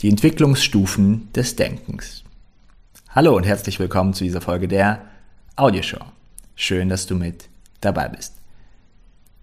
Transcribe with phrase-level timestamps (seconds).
[0.00, 2.22] Die Entwicklungsstufen des Denkens.
[3.08, 5.02] Hallo und herzlich willkommen zu dieser Folge der
[5.56, 6.04] Audioshow.
[6.54, 7.48] Schön, dass du mit
[7.80, 8.34] dabei bist.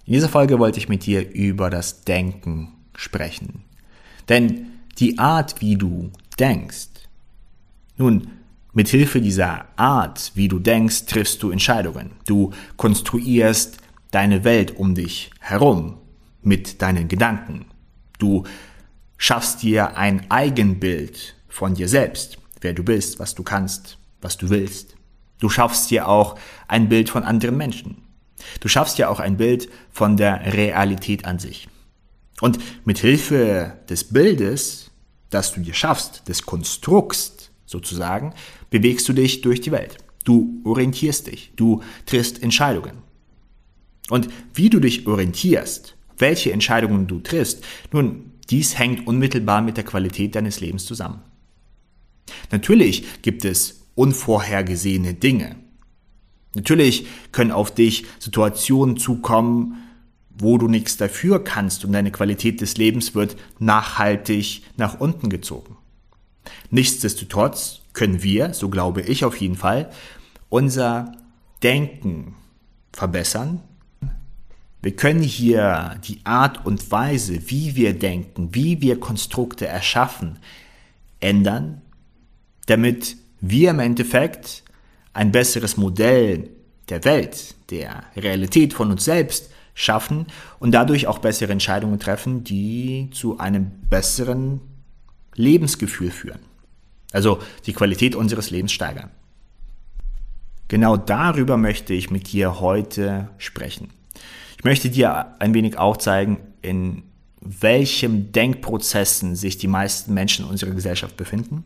[0.06, 3.66] In dieser Folge wollte ich mit dir über das Denken sprechen.
[4.30, 6.10] Denn die Art, wie du
[6.40, 6.88] denkst,
[7.98, 8.30] nun,
[8.72, 12.12] mit Hilfe dieser Art, wie du denkst, triffst du Entscheidungen.
[12.28, 13.80] Du konstruierst
[14.12, 15.98] deine Welt um dich herum
[16.42, 17.66] mit deinen Gedanken.
[18.20, 18.46] Du
[19.18, 24.50] schaffst dir ein Eigenbild von dir selbst, wer du bist, was du kannst, was du
[24.50, 24.96] willst.
[25.40, 28.04] Du schaffst dir auch ein Bild von anderen Menschen.
[28.60, 31.68] Du schaffst dir auch ein Bild von der Realität an sich.
[32.42, 34.92] Und mit Hilfe des Bildes,
[35.30, 38.34] das du dir schaffst, des Konstrukts sozusagen,
[38.70, 39.98] bewegst du dich durch die Welt.
[40.24, 43.04] Du orientierst dich, du triffst Entscheidungen.
[44.10, 49.84] Und wie du dich orientierst, welche Entscheidungen du triffst, nun, dies hängt unmittelbar mit der
[49.84, 51.22] Qualität deines Lebens zusammen.
[52.52, 55.56] Natürlich gibt es unvorhergesehene Dinge.
[56.54, 59.78] Natürlich können auf dich Situationen zukommen,
[60.38, 65.78] wo du nichts dafür kannst und deine Qualität des Lebens wird nachhaltig nach unten gezogen.
[66.70, 69.90] Nichtsdestotrotz können wir, so glaube ich auf jeden Fall,
[70.50, 71.14] unser
[71.64, 72.36] Denken
[72.92, 73.62] verbessern
[74.86, 80.38] wir können hier die Art und Weise, wie wir denken, wie wir Konstrukte erschaffen,
[81.20, 81.82] ändern,
[82.68, 84.64] damit wir im Endeffekt
[85.12, 86.52] ein besseres Modell
[86.90, 90.28] der Welt, der Realität von uns selbst schaffen
[90.60, 94.62] und dadurch auch bessere Entscheidungen treffen, die zu einem besseren
[95.34, 96.42] Lebensgefühl führen.
[97.12, 99.10] Also die Qualität unseres Lebens steigern.
[100.68, 103.90] Genau darüber möchte ich mit dir heute sprechen.
[104.66, 107.04] Ich möchte dir ein wenig auch zeigen, in
[107.40, 111.64] welchem Denkprozessen sich die meisten Menschen in unserer Gesellschaft befinden.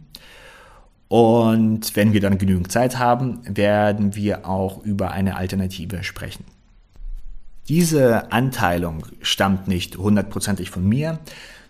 [1.07, 6.43] Und wenn wir dann genügend Zeit haben, werden wir auch über eine Alternative sprechen.
[7.69, 11.19] Diese Anteilung stammt nicht hundertprozentig von mir,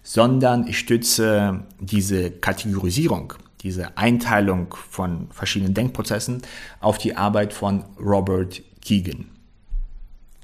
[0.01, 6.41] sondern ich stütze diese Kategorisierung, diese Einteilung von verschiedenen Denkprozessen
[6.79, 9.38] auf die Arbeit von Robert Keegan.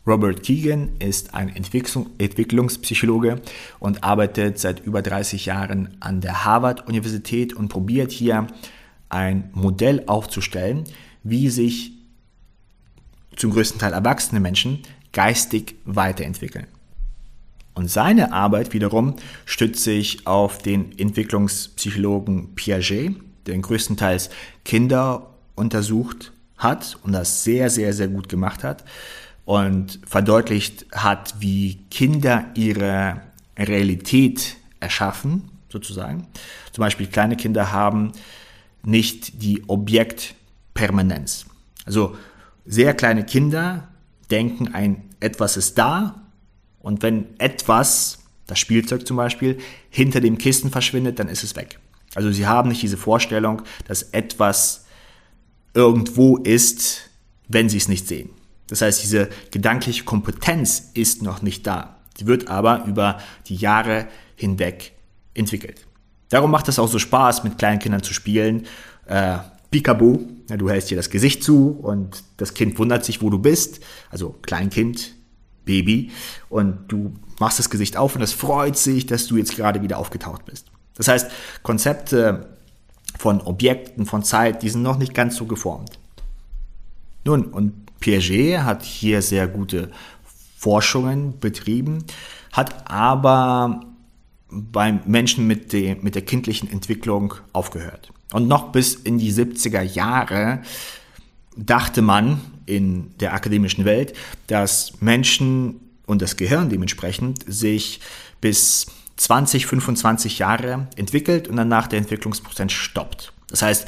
[0.08, 3.42] Robert Keegan ist ein Entwicklung, Entwicklungspsychologe
[3.80, 8.46] und arbeitet seit über 30 Jahren an der Harvard-Universität und probiert hier
[9.10, 10.84] ein Modell aufzustellen,
[11.24, 11.94] wie sich
[13.36, 16.68] zum größten Teil erwachsene Menschen geistig weiterentwickeln.
[17.74, 23.16] Und seine Arbeit wiederum stützt sich auf den Entwicklungspsychologen Piaget,
[23.48, 24.30] der größtenteils
[24.64, 28.86] Kinder untersucht hat und das sehr, sehr, sehr gut gemacht hat
[29.46, 33.22] und verdeutlicht hat, wie Kinder ihre
[33.58, 36.28] Realität erschaffen, sozusagen.
[36.72, 38.12] Zum Beispiel kleine Kinder haben
[38.84, 41.46] nicht die Objektpermanenz.
[41.86, 42.18] Also
[42.66, 43.88] sehr kleine Kinder
[44.32, 46.22] denken, ein etwas ist da
[46.80, 49.58] und wenn etwas, das Spielzeug zum Beispiel,
[49.90, 51.80] hinter dem Kissen verschwindet, dann ist es weg.
[52.16, 54.86] Also sie haben nicht diese Vorstellung, dass etwas
[55.74, 57.10] irgendwo ist,
[57.48, 58.30] wenn sie es nicht sehen.
[58.68, 61.98] Das heißt, diese gedankliche Kompetenz ist noch nicht da.
[62.18, 64.94] Sie wird aber über die Jahre hinweg
[65.34, 65.86] entwickelt.
[66.30, 68.66] Darum macht es auch so Spaß, mit kleinen Kindern zu spielen.
[69.06, 69.38] Äh,
[69.70, 73.40] Peekaboo, ja, du hältst dir das Gesicht zu und das Kind wundert sich, wo du
[73.40, 73.82] bist.
[74.10, 75.14] Also Kleinkind,
[75.66, 76.12] Baby.
[76.50, 79.98] Und du machst das Gesicht auf und es freut sich, dass du jetzt gerade wieder
[79.98, 80.68] aufgetaucht bist.
[80.96, 81.30] Das heißt,
[81.62, 82.48] Konzepte
[83.18, 86.00] von Objekten, von Zeit, die sind noch nicht ganz so geformt.
[87.26, 89.92] Nun, und Piaget hat hier sehr gute
[90.58, 92.04] Forschungen betrieben,
[92.52, 93.82] hat aber
[94.50, 98.12] beim Menschen mit, de, mit der kindlichen Entwicklung aufgehört.
[98.32, 100.62] Und noch bis in die 70er Jahre
[101.58, 104.14] dachte man in der akademischen Welt,
[104.48, 108.02] dass Menschen und das Gehirn dementsprechend sich
[108.40, 108.88] bis
[109.18, 113.34] 20, 25 Jahre entwickelt und danach der Entwicklungsprozess stoppt.
[113.50, 113.88] Das heißt,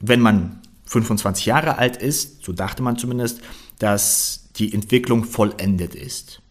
[0.00, 0.59] wenn man
[0.90, 3.40] 25 Jahre alt ist, so dachte man zumindest,
[3.78, 6.42] dass die Entwicklung vollendet ist.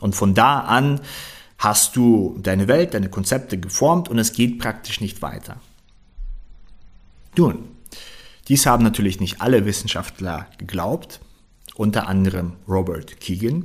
[0.00, 1.00] Und von da an
[1.56, 5.60] hast du deine Welt, deine Konzepte geformt und es geht praktisch nicht weiter.
[7.36, 7.64] Nun,
[8.48, 11.20] dies haben natürlich nicht alle Wissenschaftler geglaubt,
[11.74, 13.64] unter anderem Robert Keegan,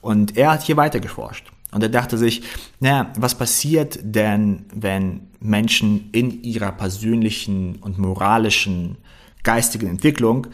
[0.00, 1.52] und er hat hier weiter geforscht.
[1.70, 2.42] Und er dachte sich,
[2.80, 8.96] naja, was passiert denn, wenn Menschen in ihrer persönlichen und moralischen
[9.42, 10.46] geistigen Entwicklung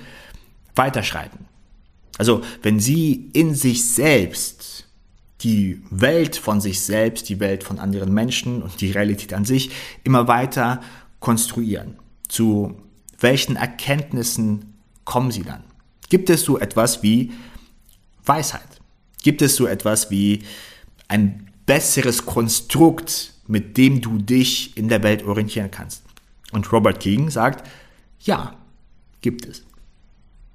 [0.74, 1.46] weiterschreiten.
[2.18, 4.84] Also wenn sie in sich selbst
[5.44, 9.70] die Welt von sich selbst, die Welt von anderen Menschen und die Realität an sich
[10.02, 10.80] immer weiter
[11.20, 11.96] konstruieren.
[12.28, 12.76] Zu
[13.20, 15.62] welchen Erkenntnissen kommen sie dann?
[16.08, 17.32] Gibt es so etwas wie
[18.24, 18.62] Weisheit?
[19.22, 20.42] Gibt es so etwas wie
[21.08, 26.02] ein besseres Konstrukt, mit dem du dich in der Welt orientieren kannst?
[26.52, 27.68] Und Robert King sagt,
[28.20, 28.56] ja,
[29.24, 29.64] gibt es.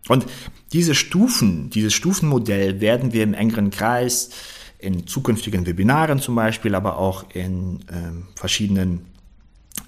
[0.08, 0.26] Und
[0.72, 4.30] diese Stufen, dieses Stufenmodell werden wir im engeren Kreis
[4.78, 9.02] in zukünftigen Webinaren zum Beispiel, aber auch in äh, verschiedenen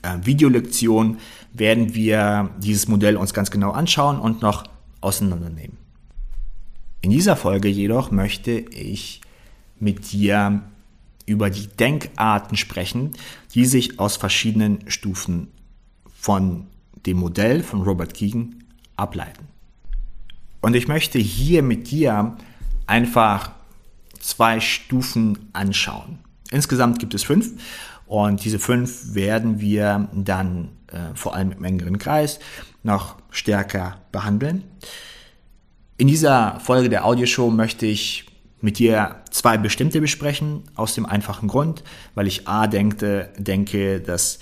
[0.01, 1.19] äh, Videolektionen
[1.53, 4.65] werden wir dieses Modell uns ganz genau anschauen und noch
[4.99, 5.77] auseinandernehmen.
[7.01, 9.21] In dieser Folge jedoch möchte ich
[9.79, 10.61] mit dir
[11.25, 13.11] über die Denkarten sprechen,
[13.53, 15.47] die sich aus verschiedenen Stufen
[16.13, 16.67] von
[17.05, 18.60] dem Modell von Robert Keegan
[19.01, 19.47] ableiten.
[20.61, 22.37] Und ich möchte hier mit dir
[22.85, 23.51] einfach
[24.19, 26.19] zwei Stufen anschauen.
[26.51, 27.51] Insgesamt gibt es fünf
[28.05, 32.39] und diese fünf werden wir dann äh, vor allem im engeren Kreis
[32.83, 34.63] noch stärker behandeln.
[35.97, 38.25] In dieser Folge der Audioshow möchte ich
[38.59, 41.83] mit dir zwei bestimmte besprechen, aus dem einfachen Grund,
[42.13, 44.39] weil ich A denke, denke, dass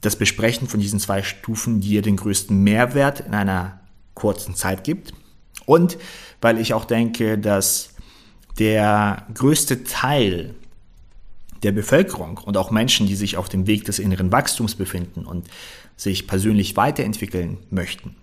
[0.00, 3.80] das Besprechen von diesen zwei Stufen dir den größten Mehrwert in einer
[4.14, 5.12] kurzen Zeit gibt
[5.66, 5.98] und
[6.40, 7.90] weil ich auch denke, dass
[8.58, 10.54] der größte Teil
[11.62, 15.46] der Bevölkerung und auch Menschen, die sich auf dem Weg des inneren Wachstums befinden und
[15.96, 18.16] sich persönlich weiterentwickeln möchten,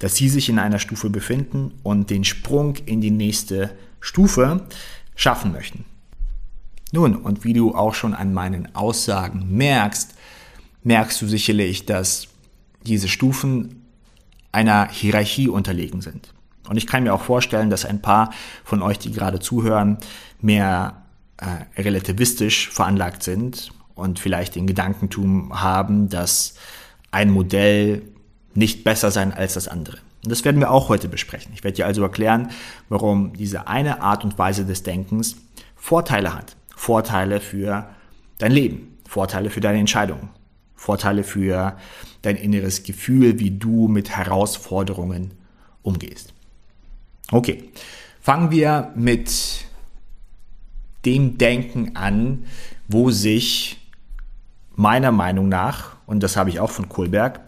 [0.00, 4.66] dass sie sich in einer Stufe befinden und den Sprung in die nächste Stufe
[5.14, 5.84] schaffen möchten.
[6.92, 10.14] Nun, und wie du auch schon an meinen Aussagen merkst,
[10.82, 12.28] merkst du sicherlich, dass
[12.86, 13.86] diese Stufen
[14.52, 16.32] einer Hierarchie unterlegen sind.
[16.68, 18.32] Und ich kann mir auch vorstellen, dass ein paar
[18.64, 19.98] von euch, die gerade zuhören,
[20.40, 21.02] mehr
[21.36, 26.54] äh, relativistisch veranlagt sind und vielleicht den Gedankentum haben, dass
[27.10, 28.02] ein Modell
[28.54, 29.98] nicht besser sein als das andere.
[30.22, 31.52] Und das werden wir auch heute besprechen.
[31.54, 32.50] Ich werde dir also erklären,
[32.88, 35.36] warum diese eine Art und Weise des Denkens
[35.76, 36.56] Vorteile hat.
[36.76, 37.88] Vorteile für
[38.38, 40.28] dein Leben, Vorteile für deine Entscheidungen,
[40.80, 41.76] Vorteile für
[42.22, 45.32] dein inneres Gefühl, wie du mit Herausforderungen
[45.82, 46.32] umgehst.
[47.30, 47.64] Okay,
[48.22, 49.30] fangen wir mit
[51.04, 52.46] dem Denken an,
[52.88, 53.76] wo sich
[54.74, 57.42] meiner Meinung nach, und das habe ich auch von Kohlberg,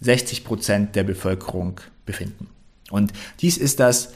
[0.00, 2.48] 60 Prozent der Bevölkerung befinden.
[2.90, 3.12] Und
[3.42, 4.14] dies ist das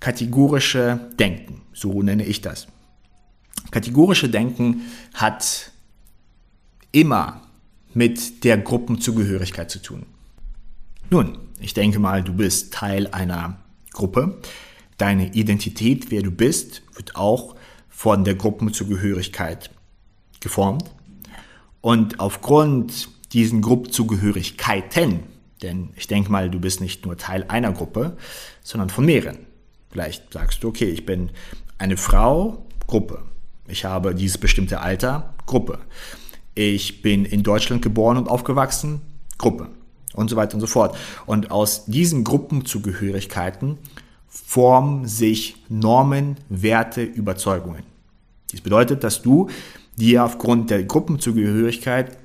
[0.00, 2.66] kategorische Denken, so nenne ich das.
[3.72, 5.70] Kategorische Denken hat
[6.92, 7.42] immer
[7.96, 10.04] mit der Gruppenzugehörigkeit zu tun.
[11.08, 13.58] Nun, ich denke mal, du bist Teil einer
[13.90, 14.38] Gruppe.
[14.98, 17.56] Deine Identität, wer du bist, wird auch
[17.88, 19.70] von der Gruppenzugehörigkeit
[20.40, 20.90] geformt.
[21.80, 25.20] Und aufgrund diesen Gruppenzugehörigkeiten,
[25.62, 28.18] denn ich denke mal, du bist nicht nur Teil einer Gruppe,
[28.62, 29.38] sondern von mehreren.
[29.90, 31.30] Vielleicht sagst du, okay, ich bin
[31.78, 33.22] eine Frau, Gruppe.
[33.66, 35.78] Ich habe dieses bestimmte Alter, Gruppe.
[36.56, 39.02] Ich bin in Deutschland geboren und aufgewachsen,
[39.36, 39.68] Gruppe.
[40.14, 40.96] Und so weiter und so fort.
[41.26, 43.76] Und aus diesen Gruppenzugehörigkeiten
[44.26, 47.82] formen sich Normen, Werte, Überzeugungen.
[48.50, 49.50] Dies bedeutet, dass du
[49.96, 52.16] dir aufgrund der Gruppenzugehörigkeit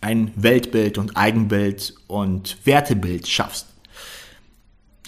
[0.00, 3.67] ein Weltbild und Eigenbild und Wertebild schaffst.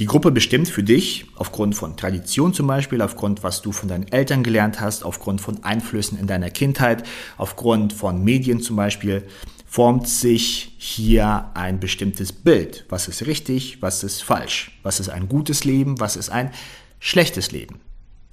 [0.00, 4.10] Die Gruppe bestimmt für dich aufgrund von Tradition zum Beispiel, aufgrund was du von deinen
[4.10, 9.26] Eltern gelernt hast, aufgrund von Einflüssen in deiner Kindheit, aufgrund von Medien zum Beispiel,
[9.66, 12.86] formt sich hier ein bestimmtes Bild.
[12.88, 14.70] Was ist richtig, was ist falsch?
[14.82, 16.50] Was ist ein gutes Leben, was ist ein
[16.98, 17.80] schlechtes Leben?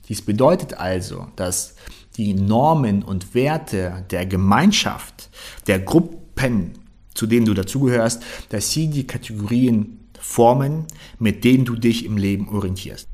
[0.08, 1.76] Dies bedeutet also, dass
[2.16, 5.30] die Normen und Werte der Gemeinschaft,
[5.68, 6.87] der Gruppen,
[7.18, 10.86] zu denen du dazugehörst, dass sie die Kategorien formen,
[11.20, 13.08] mit denen du dich im Leben orientierst.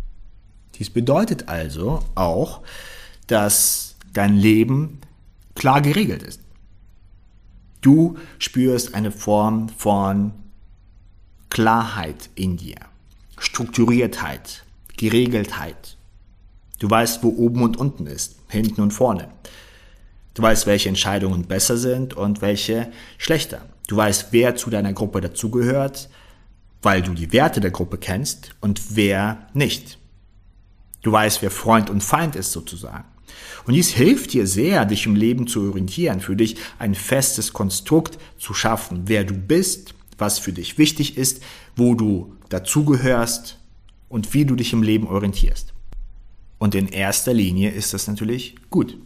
[0.75, 2.61] Dies bedeutet also auch,
[3.27, 4.99] dass dein Leben
[5.55, 6.41] klar geregelt ist.
[7.81, 10.33] Du spürst eine Form von
[11.49, 12.77] Klarheit in dir,
[13.37, 14.63] Strukturiertheit,
[14.97, 15.97] Geregeltheit.
[16.79, 19.29] Du weißt, wo oben und unten ist, hinten und vorne.
[20.33, 23.61] Du weißt, welche Entscheidungen besser sind und welche schlechter.
[23.87, 26.09] Du weißt, wer zu deiner Gruppe dazugehört,
[26.81, 29.97] weil du die Werte der Gruppe kennst und wer nicht.
[31.01, 33.05] Du weißt, wer Freund und Feind ist sozusagen.
[33.65, 38.17] Und dies hilft dir sehr, dich im Leben zu orientieren, für dich ein festes Konstrukt
[38.37, 41.41] zu schaffen, wer du bist, was für dich wichtig ist,
[41.75, 43.57] wo du dazugehörst
[44.09, 45.73] und wie du dich im Leben orientierst.
[46.59, 48.97] Und in erster Linie ist das natürlich gut.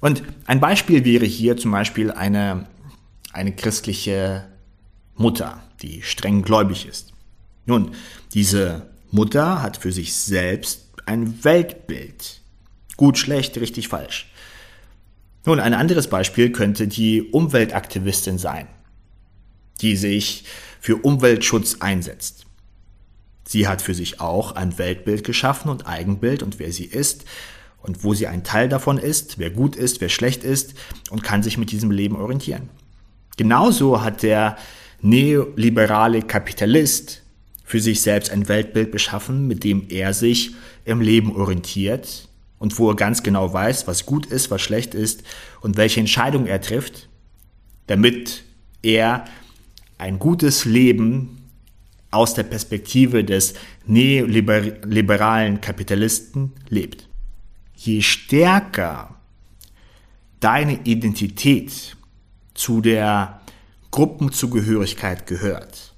[0.00, 2.66] Und ein Beispiel wäre hier zum Beispiel eine,
[3.32, 4.46] eine christliche
[5.16, 7.12] Mutter, die streng gläubig ist.
[7.66, 7.92] Nun,
[8.34, 12.40] diese Mutter hat für sich selbst ein Weltbild.
[12.96, 14.30] Gut, schlecht, richtig, falsch.
[15.44, 18.66] Nun, ein anderes Beispiel könnte die Umweltaktivistin sein,
[19.80, 20.44] die sich
[20.80, 22.46] für Umweltschutz einsetzt.
[23.46, 27.24] Sie hat für sich auch ein Weltbild geschaffen und Eigenbild und wer sie ist
[27.80, 30.74] und wo sie ein Teil davon ist, wer gut ist, wer schlecht ist
[31.08, 32.68] und kann sich mit diesem Leben orientieren.
[33.38, 34.58] Genauso hat der
[35.00, 37.22] neoliberale Kapitalist
[37.64, 40.52] für sich selbst ein Weltbild beschaffen, mit dem er sich
[40.84, 42.28] im Leben orientiert
[42.58, 45.22] und wo er ganz genau weiß, was gut ist, was schlecht ist
[45.60, 47.08] und welche Entscheidung er trifft,
[47.86, 48.42] damit
[48.82, 49.24] er
[49.98, 51.48] ein gutes Leben
[52.10, 53.54] aus der Perspektive des
[53.86, 57.06] neoliberalen Kapitalisten lebt.
[57.76, 59.14] Je stärker
[60.40, 61.97] deine Identität
[62.58, 63.40] zu der
[63.90, 65.94] Gruppenzugehörigkeit gehört,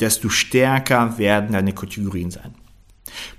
[0.00, 2.54] desto stärker werden deine Kategorien sein.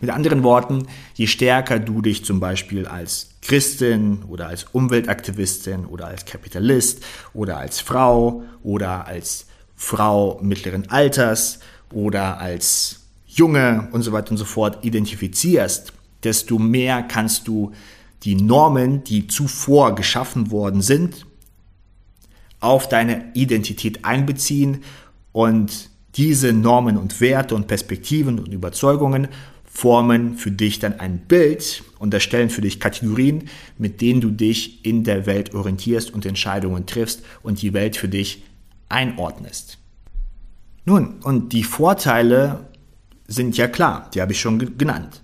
[0.01, 6.07] Mit anderen Worten, je stärker du dich zum Beispiel als Christin oder als Umweltaktivistin oder
[6.07, 7.03] als Kapitalist
[7.33, 11.59] oder als Frau oder als Frau mittleren Alters
[11.93, 15.93] oder als Junge und so weiter und so fort identifizierst,
[16.23, 17.73] desto mehr kannst du
[18.23, 21.25] die Normen, die zuvor geschaffen worden sind,
[22.59, 24.83] auf deine Identität einbeziehen
[25.31, 29.27] und diese Normen und Werte und Perspektiven und Überzeugungen
[29.71, 34.85] formen für dich dann ein Bild und erstellen für dich Kategorien, mit denen du dich
[34.85, 38.43] in der Welt orientierst und Entscheidungen triffst und die Welt für dich
[38.89, 39.77] einordnest.
[40.85, 42.67] Nun, und die Vorteile
[43.27, 45.21] sind ja klar, die habe ich schon genannt.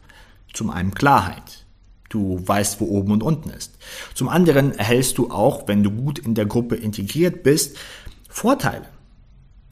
[0.54, 1.65] Zum einen Klarheit.
[2.10, 3.78] Du weißt, wo oben und unten ist.
[4.14, 7.78] Zum anderen erhältst du auch, wenn du gut in der Gruppe integriert bist,
[8.30, 8.86] Vorteile.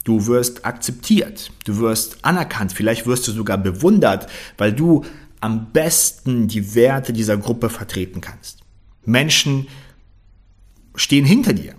[0.04, 4.26] Du wirst akzeptiert, du wirst anerkannt, vielleicht wirst du sogar bewundert,
[4.58, 5.04] weil du
[5.40, 8.60] am besten die Werte dieser Gruppe vertreten kannst.
[9.04, 9.66] Menschen
[10.94, 11.74] stehen hinter dir.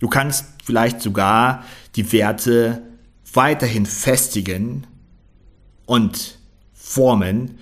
[0.00, 1.64] Du kannst vielleicht sogar
[1.96, 2.82] die Werte
[3.32, 4.86] weiterhin festigen
[5.86, 6.38] und
[6.72, 7.58] formen,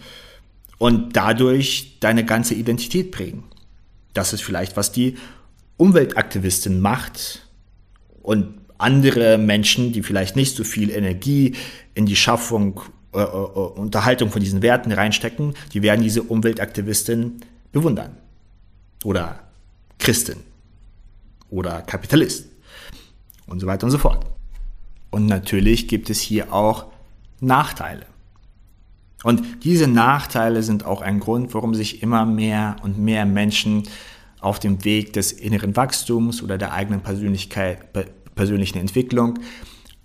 [0.83, 3.45] und dadurch deine ganze Identität prägen.
[4.15, 5.17] Das ist vielleicht, was die
[5.77, 7.47] Umweltaktivistin macht
[8.21, 11.55] und andere Menschen, die vielleicht nicht so viel Energie
[11.95, 12.81] in die Schaffung,
[13.15, 18.17] äh, äh, Unterhaltung von diesen Werten reinstecken, die werden diese Umweltaktivistin bewundern.
[19.05, 19.39] Oder
[20.01, 20.39] Christin.
[21.49, 22.49] Oder Kapitalist.
[23.47, 24.27] Und so weiter und so fort.
[25.13, 26.87] Und natürlich gibt es hier auch
[27.39, 28.12] Nachteile.
[29.23, 33.85] Und diese Nachteile sind auch ein Grund, warum sich immer mehr und mehr Menschen
[34.41, 37.93] auf dem Weg des inneren Wachstums oder der eigenen Persönlichkeit,
[38.35, 39.39] persönlichen Entwicklung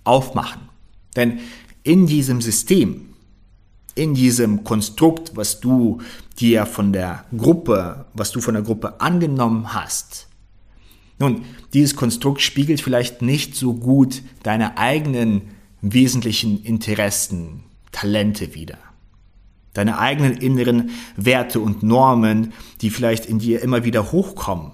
[0.03, 0.61] aufmachen.
[1.15, 1.39] Denn
[1.83, 3.13] in diesem System,
[3.95, 5.99] in diesem Konstrukt, was du
[6.39, 10.27] dir von der Gruppe, was du von der Gruppe angenommen hast,
[11.19, 15.41] nun, dieses Konstrukt spiegelt vielleicht nicht so gut deine eigenen
[15.81, 18.77] wesentlichen Interessen, Talente wider
[19.77, 24.71] deine eigenen inneren Werte und Normen, die vielleicht in dir immer wieder hochkommen.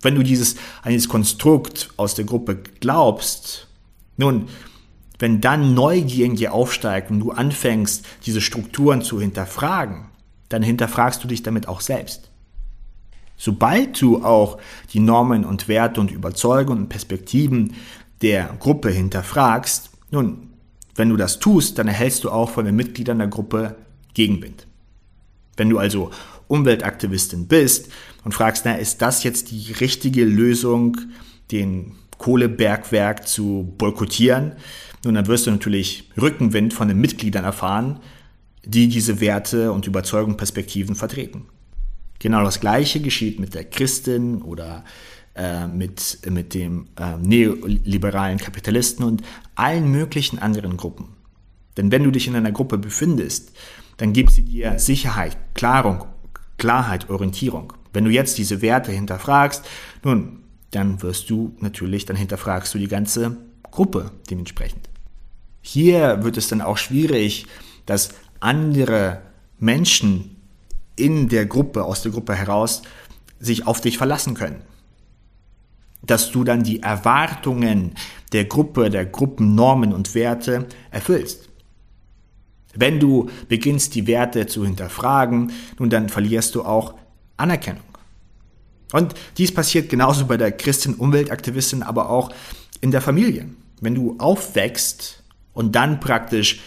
[0.00, 3.66] Wenn du dieses, an dieses Konstrukt aus der Gruppe glaubst,
[4.16, 4.48] nun,
[5.18, 10.06] wenn dann Neugier in dir aufsteigt und du anfängst, diese Strukturen zu hinterfragen,
[10.48, 12.30] dann hinterfragst du dich damit auch selbst.
[13.36, 14.58] Sobald du auch
[14.92, 17.74] die Normen und Werte und Überzeugungen und Perspektiven
[18.22, 20.47] der Gruppe hinterfragst, nun,
[20.98, 23.76] wenn du das tust, dann erhältst du auch von den Mitgliedern der Gruppe
[24.14, 24.66] Gegenwind.
[25.56, 26.10] Wenn du also
[26.48, 27.90] Umweltaktivistin bist
[28.24, 30.96] und fragst, na, ist das jetzt die richtige Lösung,
[31.52, 34.52] den Kohlebergwerk zu boykottieren?
[35.04, 38.00] Nun, dann wirst du natürlich Rückenwind von den Mitgliedern erfahren,
[38.64, 41.46] die diese Werte und Überzeugungen, Perspektiven vertreten.
[42.18, 44.84] Genau das Gleiche geschieht mit der Christin oder
[45.38, 49.22] äh, mit, mit dem äh, neoliberalen Kapitalisten und
[49.54, 51.10] allen möglichen anderen Gruppen.
[51.76, 53.52] Denn wenn du dich in einer Gruppe befindest,
[53.98, 56.06] dann gibt sie dir Sicherheit, Klarung,
[56.56, 57.72] Klarheit, Orientierung.
[57.92, 59.64] Wenn du jetzt diese Werte hinterfragst,
[60.02, 60.42] nun,
[60.72, 63.36] dann wirst du natürlich, dann hinterfragst du die ganze
[63.70, 64.90] Gruppe dementsprechend.
[65.62, 67.46] Hier wird es dann auch schwierig,
[67.86, 68.08] dass
[68.40, 69.22] andere
[69.60, 70.34] Menschen
[70.96, 72.82] in der Gruppe, aus der Gruppe heraus,
[73.38, 74.64] sich auf dich verlassen können
[76.02, 77.92] dass du dann die Erwartungen
[78.32, 81.48] der Gruppe, der Gruppennormen und Werte erfüllst.
[82.74, 86.94] Wenn du beginnst, die Werte zu hinterfragen, nun dann verlierst du auch
[87.36, 87.82] Anerkennung.
[88.92, 92.30] Und dies passiert genauso bei der Christin-Umweltaktivistin, aber auch
[92.80, 93.48] in der Familie.
[93.80, 96.60] Wenn du aufwächst und dann praktisch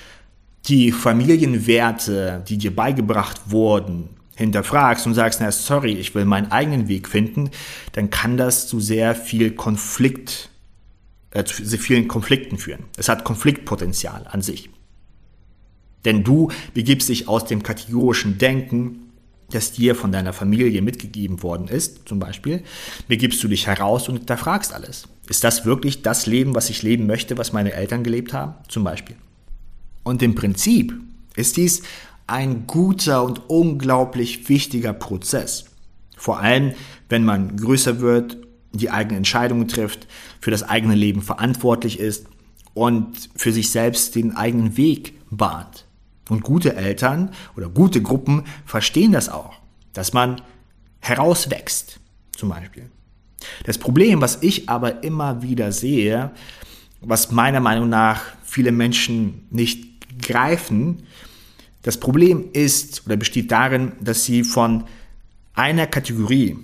[0.67, 4.09] die Familienwerte, die dir beigebracht wurden,
[4.41, 7.49] hinterfragst und sagst, na sorry, ich will meinen eigenen Weg finden,
[7.93, 10.49] dann kann das zu sehr viel Konflikt,
[11.31, 12.83] äh, zu sehr vielen Konflikten führen.
[12.97, 14.69] Es hat Konfliktpotenzial an sich.
[16.05, 19.11] Denn du begibst dich aus dem kategorischen Denken,
[19.51, 22.63] das dir von deiner Familie mitgegeben worden ist, zum Beispiel,
[23.07, 25.07] begibst du dich heraus und hinterfragst alles.
[25.29, 28.83] Ist das wirklich das Leben, was ich leben möchte, was meine Eltern gelebt haben, zum
[28.83, 29.15] Beispiel?
[30.03, 30.93] Und im Prinzip
[31.35, 31.83] ist dies
[32.31, 35.65] ein guter und unglaublich wichtiger Prozess.
[36.17, 36.73] Vor allem,
[37.09, 38.37] wenn man größer wird,
[38.71, 40.07] die eigenen Entscheidungen trifft,
[40.39, 42.27] für das eigene Leben verantwortlich ist
[42.73, 45.85] und für sich selbst den eigenen Weg bahnt.
[46.29, 49.53] Und gute Eltern oder gute Gruppen verstehen das auch,
[49.91, 50.41] dass man
[51.01, 51.99] herauswächst,
[52.31, 52.89] zum Beispiel.
[53.65, 56.31] Das Problem, was ich aber immer wieder sehe,
[57.01, 61.03] was meiner Meinung nach viele Menschen nicht greifen,
[61.81, 64.83] das Problem ist oder besteht darin, dass sie von
[65.53, 66.57] einer Kategorie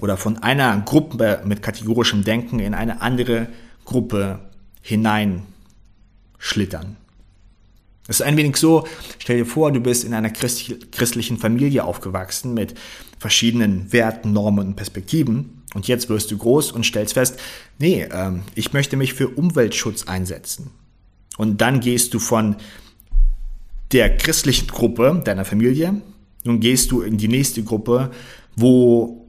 [0.00, 3.48] oder von einer Gruppe mit kategorischem Denken in eine andere
[3.84, 4.40] Gruppe
[4.82, 6.96] hineinschlittern.
[8.08, 8.86] Es ist ein wenig so,
[9.18, 12.74] stell dir vor, du bist in einer christlichen Familie aufgewachsen mit
[13.18, 17.40] verschiedenen Werten, Normen und Perspektiven und jetzt wirst du groß und stellst fest,
[17.78, 20.70] nee, äh, ich möchte mich für Umweltschutz einsetzen.
[21.36, 22.56] Und dann gehst du von
[23.92, 26.00] der christlichen Gruppe deiner Familie,
[26.44, 28.10] nun gehst du in die nächste Gruppe,
[28.54, 29.26] wo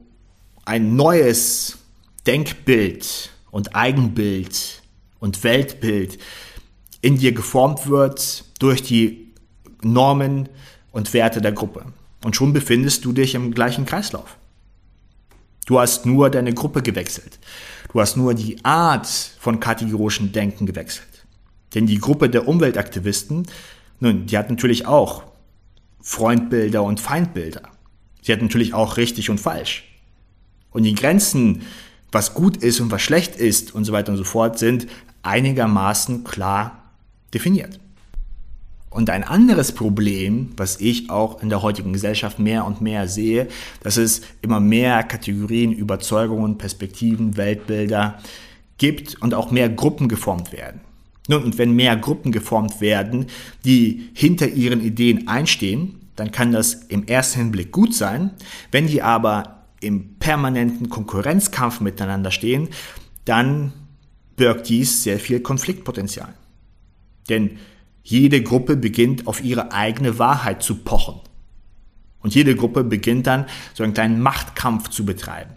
[0.64, 1.78] ein neues
[2.26, 4.82] Denkbild und Eigenbild
[5.18, 6.18] und Weltbild
[7.00, 9.32] in dir geformt wird durch die
[9.82, 10.48] Normen
[10.92, 11.86] und Werte der Gruppe.
[12.24, 14.36] Und schon befindest du dich im gleichen Kreislauf.
[15.66, 17.38] Du hast nur deine Gruppe gewechselt.
[17.92, 21.06] Du hast nur die Art von kategorischen Denken gewechselt.
[21.74, 23.46] Denn die Gruppe der Umweltaktivisten,
[24.00, 25.24] nun, die hat natürlich auch
[26.00, 27.62] Freundbilder und Feindbilder.
[28.22, 29.84] Sie hat natürlich auch richtig und falsch.
[30.70, 31.62] Und die Grenzen,
[32.12, 34.86] was gut ist und was schlecht ist und so weiter und so fort, sind
[35.22, 36.92] einigermaßen klar
[37.34, 37.80] definiert.
[38.90, 43.48] Und ein anderes Problem, was ich auch in der heutigen Gesellschaft mehr und mehr sehe,
[43.82, 48.18] dass es immer mehr Kategorien, Überzeugungen, Perspektiven, Weltbilder
[48.78, 50.80] gibt und auch mehr Gruppen geformt werden.
[51.28, 53.26] Nun, und wenn mehr Gruppen geformt werden,
[53.64, 58.32] die hinter ihren Ideen einstehen, dann kann das im ersten Hinblick gut sein.
[58.72, 62.68] Wenn die aber im permanenten Konkurrenzkampf miteinander stehen,
[63.24, 63.72] dann
[64.36, 66.32] birgt dies sehr viel Konfliktpotenzial.
[67.28, 67.58] Denn
[68.02, 71.20] jede Gruppe beginnt auf ihre eigene Wahrheit zu pochen.
[72.20, 75.50] Und jede Gruppe beginnt dann so einen kleinen Machtkampf zu betreiben.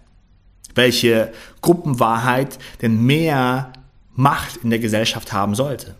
[0.75, 1.31] Welche
[1.61, 3.73] Gruppenwahrheit denn mehr
[4.21, 5.95] Macht in der Gesellschaft haben sollte.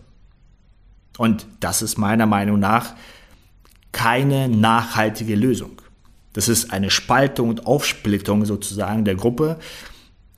[1.18, 2.94] Und das ist meiner Meinung nach
[3.90, 5.82] keine nachhaltige Lösung.
[6.32, 9.58] Das ist eine Spaltung und Aufsplittung sozusagen der Gruppe,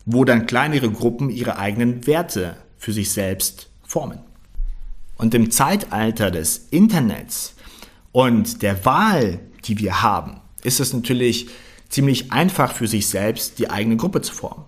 [0.06, 4.18] wo dann kleinere Gruppen ihre eigenen Werte für sich selbst formen.
[5.16, 7.54] Und im Zeitalter des Internets
[8.12, 11.48] und der Wahl, die wir haben, ist es natürlich
[11.90, 14.64] ziemlich einfach für sich selbst, die eigene Gruppe zu formen.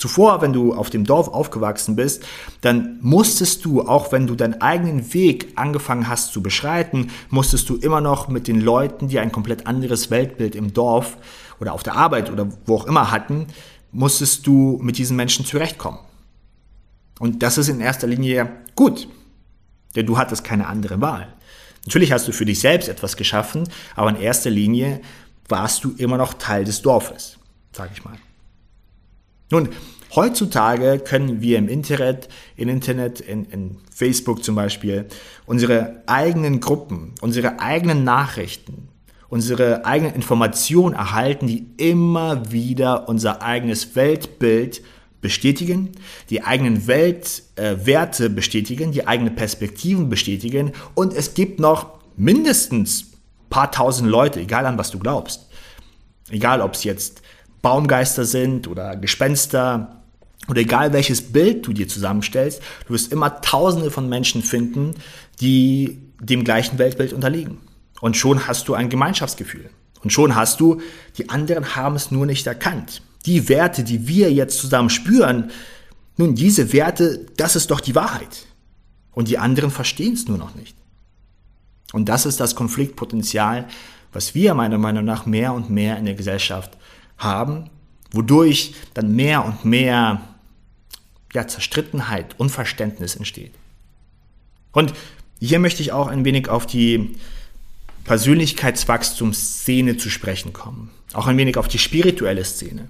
[0.00, 2.24] Zuvor, wenn du auf dem Dorf aufgewachsen bist,
[2.62, 7.76] dann musstest du, auch wenn du deinen eigenen Weg angefangen hast zu beschreiten, musstest du
[7.76, 11.18] immer noch mit den Leuten, die ein komplett anderes Weltbild im Dorf
[11.60, 13.48] oder auf der Arbeit oder wo auch immer hatten,
[13.92, 15.98] musstest du mit diesen Menschen zurechtkommen.
[17.18, 19.06] Und das ist in erster Linie gut,
[19.96, 21.28] denn du hattest keine andere Wahl.
[21.84, 25.02] Natürlich hast du für dich selbst etwas geschaffen, aber in erster Linie
[25.46, 27.36] warst du immer noch Teil des Dorfes,
[27.72, 28.16] sage ich mal.
[29.50, 29.68] Nun,
[30.14, 35.06] heutzutage können wir im Internet, im Internet, in, in Facebook zum Beispiel,
[35.46, 38.88] unsere eigenen Gruppen, unsere eigenen Nachrichten,
[39.28, 44.82] unsere eigenen Informationen erhalten, die immer wieder unser eigenes Weltbild
[45.20, 45.90] bestätigen,
[46.30, 50.72] die eigenen Weltwerte äh, bestätigen, die eigenen Perspektiven bestätigen.
[50.94, 53.12] Und es gibt noch mindestens
[53.50, 55.48] paar tausend Leute, egal an was du glaubst,
[56.30, 57.20] egal ob es jetzt
[57.62, 60.02] Baumgeister sind oder Gespenster
[60.48, 64.94] oder egal welches Bild du dir zusammenstellst, du wirst immer tausende von Menschen finden,
[65.40, 67.58] die dem gleichen Weltbild unterliegen.
[68.00, 69.70] Und schon hast du ein Gemeinschaftsgefühl.
[70.02, 70.80] Und schon hast du,
[71.18, 73.02] die anderen haben es nur nicht erkannt.
[73.26, 75.50] Die Werte, die wir jetzt zusammen spüren,
[76.16, 78.46] nun, diese Werte, das ist doch die Wahrheit.
[79.12, 80.76] Und die anderen verstehen es nur noch nicht.
[81.92, 83.66] Und das ist das Konfliktpotenzial,
[84.12, 86.76] was wir meiner Meinung nach mehr und mehr in der Gesellschaft
[87.20, 87.70] haben,
[88.10, 90.22] wodurch dann mehr und mehr
[91.32, 93.52] ja, Zerstrittenheit, Unverständnis entsteht.
[94.72, 94.92] Und
[95.38, 97.16] hier möchte ich auch ein wenig auf die
[98.04, 100.90] Persönlichkeitswachstumsszene zu sprechen kommen.
[101.12, 102.88] Auch ein wenig auf die spirituelle Szene.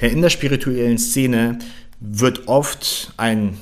[0.00, 1.58] Denn in der spirituellen Szene
[2.00, 3.58] wird oft ein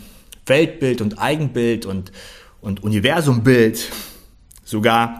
[0.46, 2.12] Weltbild und Eigenbild und,
[2.60, 3.90] und Universumbild
[4.64, 5.18] sogar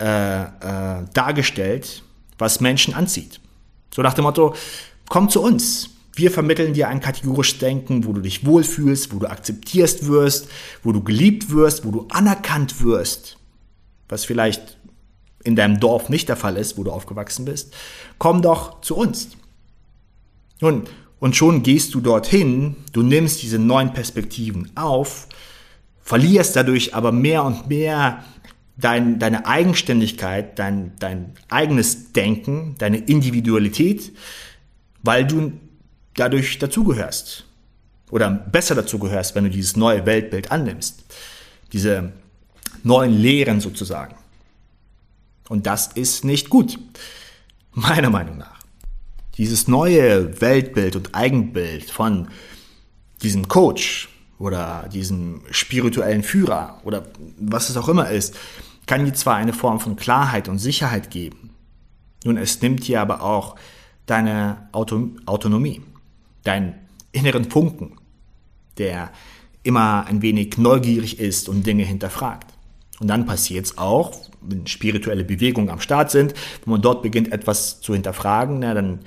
[0.00, 2.02] äh, äh, dargestellt,
[2.38, 3.40] was Menschen anzieht.
[3.96, 4.54] So nach dem Motto,
[5.08, 5.88] komm zu uns.
[6.14, 10.48] Wir vermitteln dir ein kategorisches Denken, wo du dich wohlfühlst, wo du akzeptierst wirst,
[10.82, 13.38] wo du geliebt wirst, wo du anerkannt wirst.
[14.10, 14.76] Was vielleicht
[15.44, 17.74] in deinem Dorf nicht der Fall ist, wo du aufgewachsen bist.
[18.18, 19.30] Komm doch zu uns.
[20.60, 20.84] Nun,
[21.18, 25.26] und schon gehst du dorthin, du nimmst diese neuen Perspektiven auf,
[26.02, 28.22] verlierst dadurch aber mehr und mehr
[28.76, 34.12] dein, deine Eigenständigkeit, dein, dein eigenes Denken, deine Individualität,
[35.02, 35.52] weil du
[36.14, 37.44] dadurch dazugehörst.
[38.10, 41.04] Oder besser dazugehörst, wenn du dieses neue Weltbild annimmst.
[41.72, 42.12] Diese
[42.84, 44.14] neuen Lehren sozusagen.
[45.48, 46.78] Und das ist nicht gut,
[47.72, 48.60] meiner Meinung nach.
[49.38, 52.28] Dieses neue Weltbild und Eigenbild von
[53.22, 57.04] diesem Coach oder diesem spirituellen Führer oder
[57.38, 58.36] was es auch immer ist,
[58.86, 61.50] kann dir zwar eine Form von Klarheit und Sicherheit geben,
[62.24, 63.56] nun es nimmt dir aber auch
[64.06, 65.82] deine Auto Autonomie,
[66.44, 66.74] deinen
[67.12, 67.98] inneren Funken,
[68.78, 69.10] der
[69.62, 72.52] immer ein wenig neugierig ist und Dinge hinterfragt.
[73.00, 77.32] Und dann passiert es auch, wenn spirituelle Bewegungen am Start sind, wenn man dort beginnt,
[77.32, 79.00] etwas zu hinterfragen, na, dann,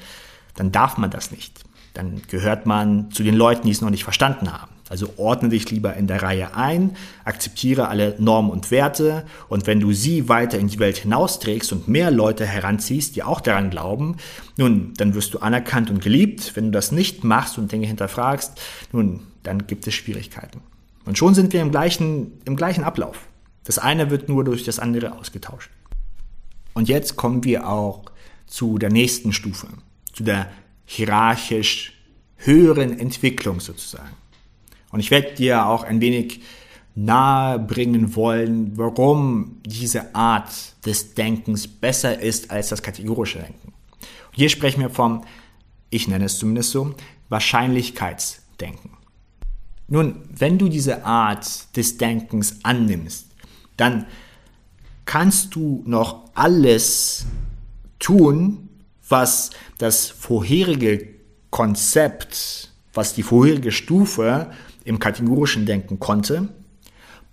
[0.55, 1.63] dann darf man das nicht.
[1.93, 4.71] Dann gehört man zu den Leuten, die es noch nicht verstanden haben.
[4.89, 9.79] Also ordne dich lieber in der Reihe ein, akzeptiere alle Normen und Werte und wenn
[9.79, 14.17] du sie weiter in die Welt hinausträgst und mehr Leute heranziehst, die auch daran glauben,
[14.57, 16.55] nun, dann wirst du anerkannt und geliebt.
[16.55, 18.59] Wenn du das nicht machst und Dinge hinterfragst,
[18.91, 20.61] nun, dann gibt es Schwierigkeiten.
[21.05, 23.17] Und schon sind wir im gleichen, im gleichen Ablauf.
[23.63, 25.69] Das eine wird nur durch das andere ausgetauscht.
[26.73, 28.05] Und jetzt kommen wir auch
[28.47, 29.67] zu der nächsten Stufe,
[30.13, 30.49] zu der
[30.85, 31.93] hierarchisch
[32.37, 34.15] höheren Entwicklung sozusagen.
[34.91, 36.41] Und ich werde dir auch ein wenig
[36.95, 40.51] nahe bringen wollen, warum diese Art
[40.85, 43.73] des Denkens besser ist als das kategorische Denken.
[43.99, 45.23] Und hier sprechen wir vom,
[45.89, 46.93] ich nenne es zumindest so,
[47.29, 48.91] Wahrscheinlichkeitsdenken.
[49.87, 53.27] Nun, wenn du diese Art des Denkens annimmst,
[53.77, 54.05] dann
[55.05, 57.25] kannst du noch alles
[57.97, 58.69] tun,
[59.07, 59.49] was
[59.79, 61.07] das vorherige
[61.49, 64.51] Konzept, was die vorherige Stufe
[64.83, 66.49] im kategorischen Denken konnte,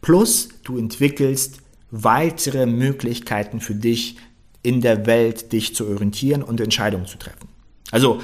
[0.00, 1.58] plus du entwickelst
[1.90, 4.16] weitere Möglichkeiten für dich
[4.62, 7.48] in der Welt, dich zu orientieren und Entscheidungen zu treffen.
[7.92, 8.20] Also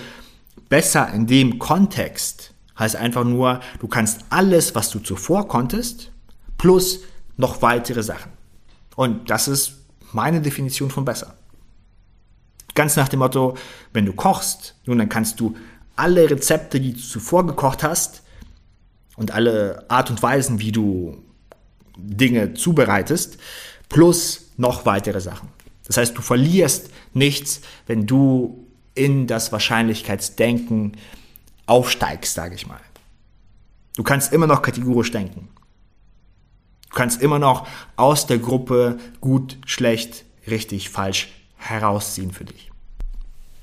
[0.68, 6.10] besser in dem Kontext heißt einfach nur, du kannst alles, was du zuvor konntest,
[6.58, 7.00] plus
[7.36, 8.32] noch weitere Sachen.
[8.96, 9.74] Und das ist
[10.12, 11.36] meine Definition von besser.
[12.74, 13.56] Ganz nach dem Motto,
[13.92, 15.54] wenn du kochst, nun dann kannst du
[15.94, 18.21] alle Rezepte, die du zuvor gekocht hast,
[19.16, 21.22] und alle Art und Weisen, wie du
[21.96, 23.38] Dinge zubereitest,
[23.88, 25.48] plus noch weitere Sachen.
[25.86, 30.96] Das heißt, du verlierst nichts, wenn du in das Wahrscheinlichkeitsdenken
[31.66, 32.80] aufsteigst, sage ich mal.
[33.96, 35.48] Du kannst immer noch kategorisch denken.
[36.88, 42.70] Du kannst immer noch aus der Gruppe gut, schlecht, richtig, falsch herausziehen für dich.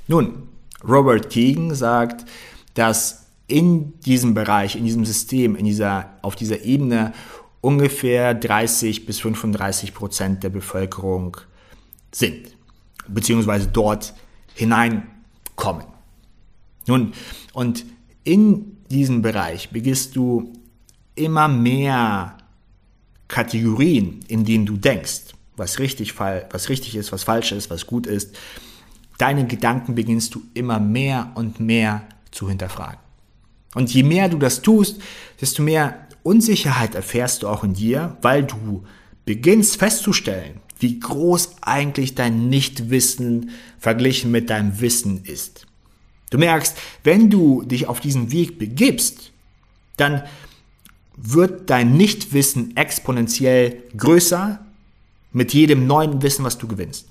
[0.07, 0.49] Nun,
[0.87, 2.25] Robert Keegan sagt,
[2.73, 3.18] dass
[3.49, 7.13] in diesem Bereich, in diesem System, in dieser, auf dieser Ebene
[7.61, 11.37] ungefähr 30 bis 35 Prozent der Bevölkerung
[12.11, 12.55] sind,
[13.07, 14.13] beziehungsweise dort
[14.53, 15.85] hineinkommen.
[16.87, 17.13] Nun,
[17.53, 17.85] und
[18.23, 20.53] in diesem Bereich beginnst du
[21.15, 22.37] immer mehr
[23.27, 28.07] Kategorien, in denen du denkst, was richtig, was richtig ist, was falsch ist, was gut
[28.07, 28.35] ist.
[29.17, 33.08] Deine Gedanken beginnst du immer mehr und mehr zu hinterfragen.
[33.75, 35.01] Und je mehr du das tust,
[35.39, 38.83] desto mehr Unsicherheit erfährst du auch in dir, weil du
[39.25, 45.67] beginnst festzustellen, wie groß eigentlich dein Nichtwissen verglichen mit deinem Wissen ist.
[46.29, 49.31] Du merkst, wenn du dich auf diesen Weg begibst,
[49.97, 50.23] dann
[51.15, 54.65] wird dein Nichtwissen exponentiell größer
[55.31, 57.07] mit jedem neuen Wissen, was du gewinnst.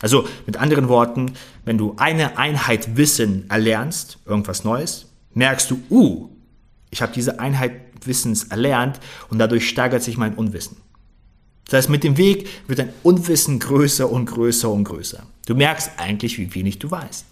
[0.00, 1.32] Also mit anderen Worten,
[1.64, 6.28] wenn du eine Einheit Wissen erlernst, irgendwas Neues, merkst du, uh,
[6.90, 7.72] ich habe diese Einheit
[8.06, 10.76] Wissens erlernt und dadurch steigert sich mein Unwissen.
[11.66, 15.22] Das heißt, mit dem Weg wird dein Unwissen größer und größer und größer.
[15.46, 17.26] Du merkst eigentlich, wie wenig du weißt.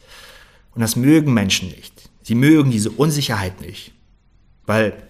[0.74, 2.08] Und das mögen Menschen nicht.
[2.22, 3.92] Sie mögen diese Unsicherheit nicht,
[4.66, 5.02] weil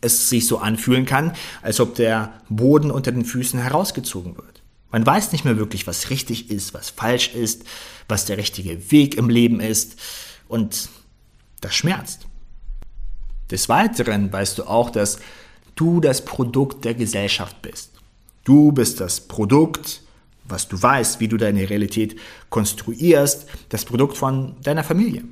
[0.00, 4.62] es sich so anfühlen kann, als ob der Boden unter den Füßen herausgezogen wird.
[4.90, 7.64] Man weiß nicht mehr wirklich, was richtig ist, was falsch ist,
[8.08, 9.98] was der richtige Weg im Leben ist.
[10.46, 10.88] Und
[11.64, 12.26] das schmerzt.
[13.50, 15.18] Des Weiteren weißt du auch, dass
[15.74, 17.92] du das Produkt der Gesellschaft bist.
[18.44, 20.02] Du bist das Produkt,
[20.44, 22.16] was du weißt, wie du deine Realität
[22.50, 25.24] konstruierst, das Produkt von deiner Familie,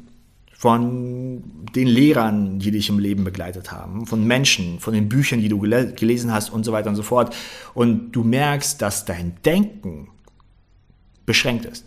[0.56, 1.42] von
[1.74, 5.60] den Lehrern, die dich im Leben begleitet haben, von Menschen, von den Büchern, die du
[5.60, 7.34] gel gelesen hast und so weiter und so fort.
[7.74, 10.08] Und du merkst, dass dein Denken
[11.26, 11.84] beschränkt ist.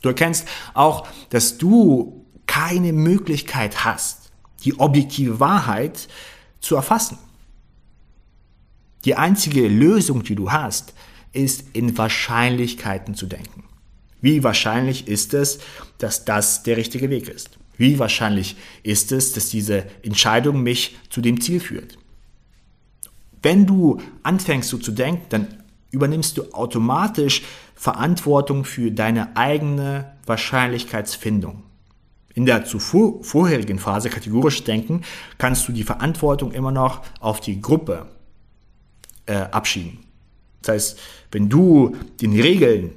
[0.00, 4.32] Du erkennst auch, dass du keine Möglichkeit hast,
[4.64, 6.08] die objektive Wahrheit
[6.60, 7.18] zu erfassen.
[9.04, 10.94] Die einzige Lösung, die du hast,
[11.32, 13.64] ist in Wahrscheinlichkeiten zu denken.
[14.20, 15.58] Wie wahrscheinlich ist es,
[15.98, 17.58] dass das der richtige Weg ist?
[17.76, 21.98] Wie wahrscheinlich ist es, dass diese Entscheidung mich zu dem Ziel führt?
[23.42, 27.42] Wenn du anfängst so zu denken, dann übernimmst du automatisch
[27.74, 31.63] Verantwortung für deine eigene Wahrscheinlichkeitsfindung.
[32.34, 35.02] In der zuvor, vorherigen Phase kategorisch denken
[35.38, 38.06] kannst du die Verantwortung immer noch auf die Gruppe
[39.26, 40.00] äh, abschieben.
[40.62, 40.98] Das heißt,
[41.30, 42.90] wenn du den Regeln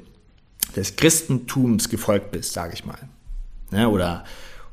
[0.76, 2.98] des Christentums gefolgt bist, sage ich mal,
[3.72, 4.24] ne, oder,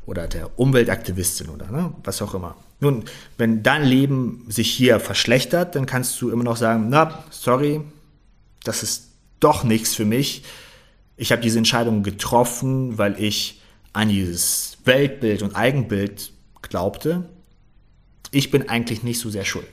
[0.06, 2.56] oder der Umweltaktivistin oder ne, was auch immer.
[2.80, 3.04] Nun,
[3.36, 7.80] wenn dein Leben sich hier verschlechtert, dann kannst du immer noch sagen, na, sorry,
[8.64, 10.44] das ist doch nichts für mich.
[11.16, 13.60] Ich habe diese Entscheidung getroffen, weil ich
[13.94, 17.30] an dieses Weltbild und Eigenbild glaubte.
[18.30, 19.68] Ich bin eigentlich nicht so sehr schuld.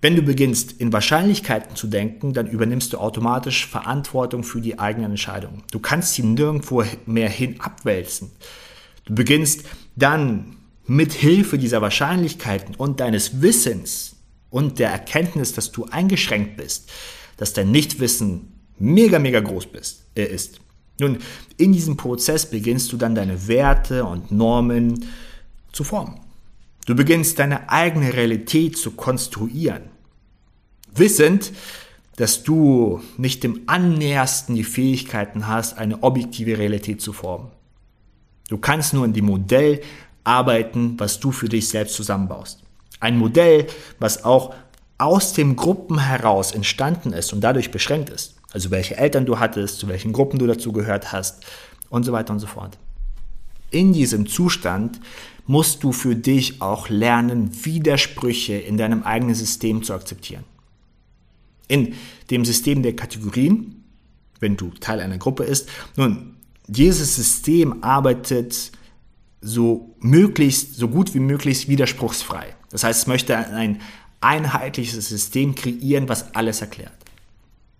[0.00, 5.12] Wenn du beginnst, in Wahrscheinlichkeiten zu denken, dann übernimmst du automatisch Verantwortung für die eigenen
[5.12, 5.64] Entscheidungen.
[5.72, 8.30] Du kannst sie nirgendwo mehr hin abwälzen.
[9.06, 9.64] Du beginnst
[9.96, 14.16] dann mit Hilfe dieser Wahrscheinlichkeiten und deines Wissens
[14.50, 16.90] und der Erkenntnis, dass du eingeschränkt bist,
[17.36, 20.60] dass dein Nichtwissen mega, mega groß bist, äh, ist.
[21.00, 21.18] Nun,
[21.56, 25.06] in diesem Prozess beginnst du dann deine Werte und Normen
[25.72, 26.20] zu formen.
[26.86, 29.82] Du beginnst deine eigene Realität zu konstruieren,
[30.94, 31.52] wissend,
[32.16, 37.50] dass du nicht im annähersten die Fähigkeiten hast, eine objektive Realität zu formen.
[38.48, 39.82] Du kannst nur in dem Modell
[40.24, 42.62] arbeiten, was du für dich selbst zusammenbaust.
[42.98, 43.68] Ein Modell,
[44.00, 44.54] was auch
[44.96, 48.37] aus den Gruppen heraus entstanden ist und dadurch beschränkt ist.
[48.52, 51.44] Also welche Eltern du hattest, zu welchen Gruppen du dazu gehört hast
[51.90, 52.78] und so weiter und so fort.
[53.70, 55.00] In diesem Zustand
[55.46, 60.44] musst du für dich auch lernen, Widersprüche in deinem eigenen System zu akzeptieren.
[61.68, 61.94] In
[62.30, 63.84] dem System der Kategorien,
[64.40, 68.72] wenn du Teil einer Gruppe ist, nun, dieses System arbeitet
[69.40, 72.54] so möglichst, so gut wie möglich widerspruchsfrei.
[72.70, 73.80] Das heißt, es möchte ein
[74.20, 76.92] einheitliches System kreieren, was alles erklärt.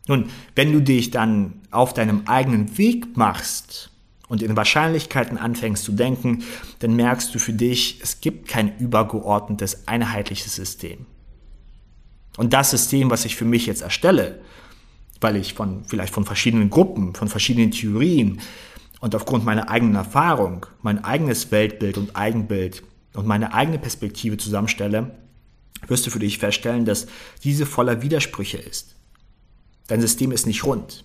[0.09, 3.91] Nun, wenn du dich dann auf deinem eigenen Weg machst
[4.27, 6.43] und in Wahrscheinlichkeiten anfängst zu denken,
[6.81, 11.07] dann merkst du für dich, es gibt kein übergeordnetes, einheitliches System.
[12.37, 14.41] Und das System, was ich für mich jetzt erstelle,
[15.21, 18.41] weil ich von, vielleicht von verschiedenen Gruppen, von verschiedenen Theorien
[19.01, 22.83] und aufgrund meiner eigenen Erfahrung mein eigenes Weltbild und Eigenbild
[23.15, 25.19] und meine eigene Perspektive zusammenstelle,
[25.87, 27.09] wirst du für dich feststellen, dass
[27.45, 28.98] diese voller Widersprüche ist.
[29.89, 31.05] Dein System ist nicht rund.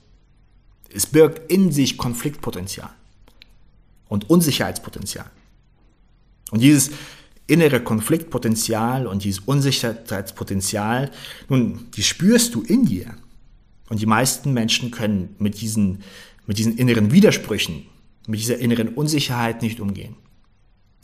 [0.94, 2.92] Es birgt in sich Konfliktpotenzial
[4.08, 5.30] und Unsicherheitspotenzial.
[6.52, 6.92] Und dieses
[7.48, 11.12] innere Konfliktpotenzial und dieses Unsicherheitspotenzial,
[11.50, 13.16] nun, die spürst du in dir.
[13.90, 16.04] Und die meisten Menschen können mit diesen,
[16.46, 17.86] mit diesen inneren Widersprüchen,
[18.28, 20.16] mit dieser inneren Unsicherheit nicht umgehen.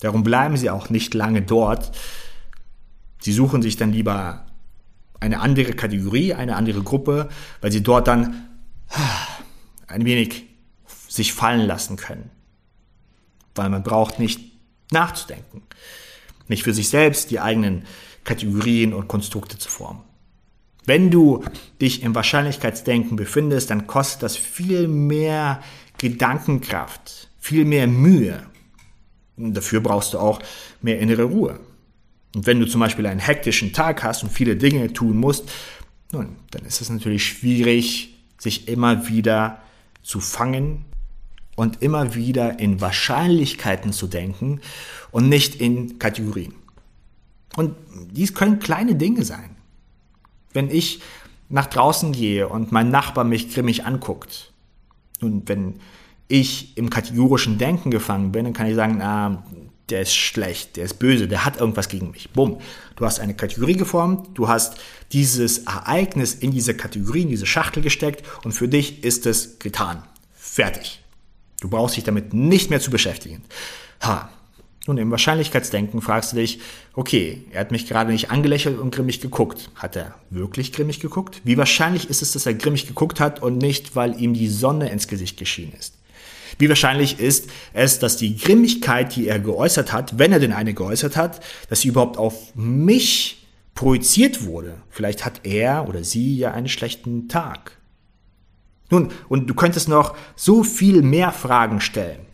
[0.02, 1.92] Darum bleiben sie auch nicht lange dort.
[3.22, 4.46] Sie suchen sich dann lieber
[5.20, 7.30] eine andere Kategorie, eine andere Gruppe,
[7.62, 8.48] weil sie dort dann
[9.88, 10.46] ein wenig
[11.08, 12.30] sich fallen lassen können
[13.60, 14.40] weil man braucht nicht
[14.92, 15.62] nachzudenken,
[16.48, 17.84] nicht für sich selbst die eigenen
[18.24, 20.02] Kategorien und Konstrukte zu formen.
[20.86, 21.44] Wenn du
[21.82, 25.62] dich im Wahrscheinlichkeitsdenken befindest, dann kostet das viel mehr
[25.98, 28.44] Gedankenkraft, viel mehr Mühe.
[29.36, 30.40] Und dafür brauchst du auch
[30.82, 31.60] mehr innere Ruhe.
[32.36, 35.50] Und wenn du zum Beispiel einen hektischen Tag hast und viele Dinge tun musst,
[36.12, 39.62] nun, dann ist es natürlich schwierig, sich immer wieder
[40.02, 40.86] zu fangen
[41.56, 44.62] und immer wieder in Wahrscheinlichkeiten zu denken
[45.12, 46.54] und nicht in Kategorien.
[47.56, 47.76] Und
[48.12, 49.56] dies können kleine Dinge sein.
[50.54, 51.02] Wenn ich
[51.50, 54.54] nach draußen gehe und mein Nachbar mich grimmig anguckt,
[55.20, 55.76] nun, wenn
[56.28, 59.44] ich im kategorischen Denken gefangen bin, dann kann ich sagen, na,
[59.92, 62.30] der ist schlecht, der ist böse, der hat irgendwas gegen mich.
[62.32, 62.60] Bumm.
[62.96, 64.76] Du hast eine Kategorie geformt, du hast
[65.12, 70.04] dieses Ereignis in diese Kategorie, in diese Schachtel gesteckt und für dich ist es getan.
[70.34, 71.04] Fertig.
[71.62, 73.44] Du brauchst dich damit nicht mehr zu beschäftigen.
[74.02, 74.30] Ha.
[74.88, 76.62] Nun, im Wahrscheinlichkeitsdenken fragst du dich,
[76.94, 79.70] okay, er hat mich gerade nicht angelächelt und grimmig geguckt.
[79.76, 81.42] Hat er wirklich grimmig geguckt?
[81.44, 84.90] Wie wahrscheinlich ist es, dass er grimmig geguckt hat und nicht, weil ihm die Sonne
[84.90, 85.99] ins Gesicht geschienen ist?
[86.60, 90.74] Wie wahrscheinlich ist es, dass die Grimmigkeit, die er geäußert hat, wenn er denn eine
[90.74, 94.76] geäußert hat, dass sie überhaupt auf mich projiziert wurde?
[94.90, 97.78] Vielleicht hat er oder sie ja einen schlechten Tag.
[98.90, 102.26] Nun, und du könntest noch so viel mehr Fragen stellen.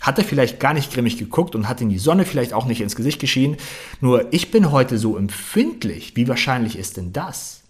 [0.00, 2.80] Hat er vielleicht gar nicht grimmig geguckt und hat in die Sonne vielleicht auch nicht
[2.80, 3.56] ins Gesicht geschienen?
[4.00, 6.14] Nur ich bin heute so empfindlich.
[6.14, 7.62] Wie wahrscheinlich ist denn das?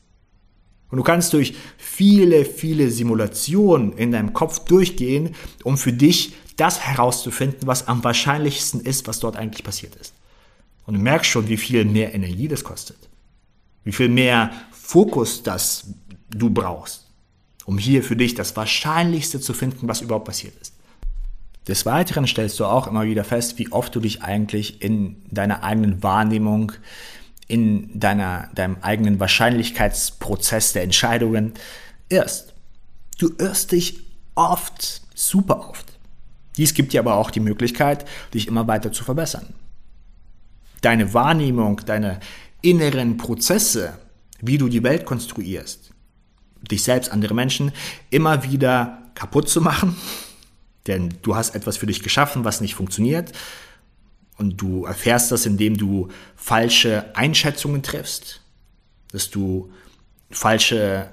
[0.91, 6.81] Und du kannst durch viele, viele Simulationen in deinem Kopf durchgehen, um für dich das
[6.81, 10.15] herauszufinden, was am wahrscheinlichsten ist, was dort eigentlich passiert ist.
[10.87, 12.97] Und du merkst schon, wie viel mehr Energie das kostet.
[13.85, 15.95] Wie viel mehr Fokus das
[16.31, 17.07] du brauchst,
[17.67, 20.75] um hier für dich das Wahrscheinlichste zu finden, was überhaupt passiert ist.
[21.69, 25.63] Des Weiteren stellst du auch immer wieder fest, wie oft du dich eigentlich in deiner
[25.63, 26.73] eigenen Wahrnehmung
[27.49, 31.55] in deiner, deinem eigenen Wahrscheinlichkeitsprozess der Entscheidungen
[32.09, 32.55] irrst.
[33.19, 34.01] Du irrst dich
[34.35, 35.87] oft, super oft.
[36.57, 39.55] Dies gibt dir aber auch die Möglichkeit, dich immer weiter zu verbessern.
[40.83, 42.21] Deine Wahrnehmung, deine
[42.61, 43.99] inneren Prozesse,
[44.41, 45.91] wie du die Welt konstruierst,
[46.71, 47.73] dich selbst, andere Menschen,
[48.11, 49.97] immer wieder kaputt zu machen,
[50.87, 53.33] denn du hast etwas für dich geschaffen, was nicht funktioniert,
[54.39, 58.41] und du erfährst das, indem du falsche Einschätzungen triffst,
[59.13, 59.71] dass du
[60.31, 61.13] falsche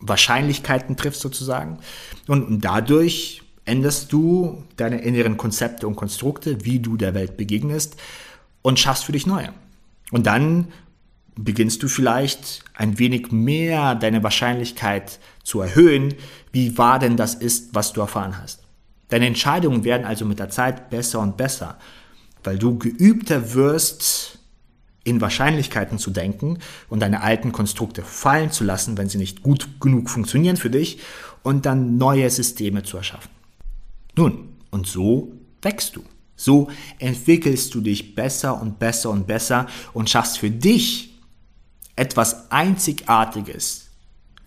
[0.00, 1.78] Wahrscheinlichkeiten triffst sozusagen.
[2.26, 7.96] Und, dadurch änderst du deine inneren Konzepte und Konstrukte, wie du der Welt begegnest
[8.60, 9.54] und schaffst für dich neue.
[10.10, 10.68] Und dann
[11.36, 16.14] beginnst du vielleicht ein wenig mehr deine Wahrscheinlichkeit zu erhöhen,
[16.52, 18.62] wie wahr denn das ist, was du erfahren hast.
[19.08, 21.78] Deine Entscheidungen werden also mit der Zeit besser und besser
[22.44, 24.38] weil du geübter wirst,
[25.04, 29.80] in Wahrscheinlichkeiten zu denken und deine alten Konstrukte fallen zu lassen, wenn sie nicht gut
[29.80, 30.98] genug funktionieren für dich
[31.42, 33.30] und dann neue Systeme zu erschaffen.
[34.16, 36.04] Nun, und so wächst du.
[36.36, 41.14] So entwickelst du dich besser und besser und besser und schaffst für dich
[41.96, 43.90] etwas Einzigartiges,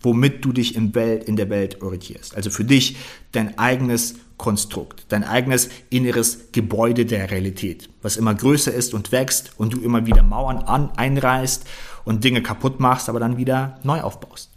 [0.00, 2.34] womit du dich in, Welt, in der Welt orientierst.
[2.34, 2.96] Also für dich
[3.32, 9.52] dein eigenes Konstrukt, dein eigenes inneres Gebäude der Realität, was immer größer ist und wächst
[9.58, 11.66] und du immer wieder Mauern an, einreißt
[12.04, 14.50] und Dinge kaputt machst, aber dann wieder neu aufbaust.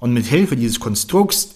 [0.00, 1.54] Und mit Hilfe dieses Konstrukts,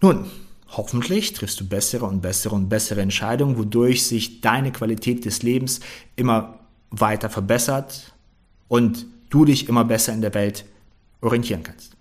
[0.00, 0.26] nun,
[0.68, 5.80] hoffentlich triffst du bessere und bessere und bessere Entscheidungen, wodurch sich deine Qualität des Lebens
[6.16, 6.58] immer
[6.90, 8.12] weiter verbessert
[8.66, 10.64] und du dich immer besser in der Welt
[11.20, 11.96] orientieren kannst.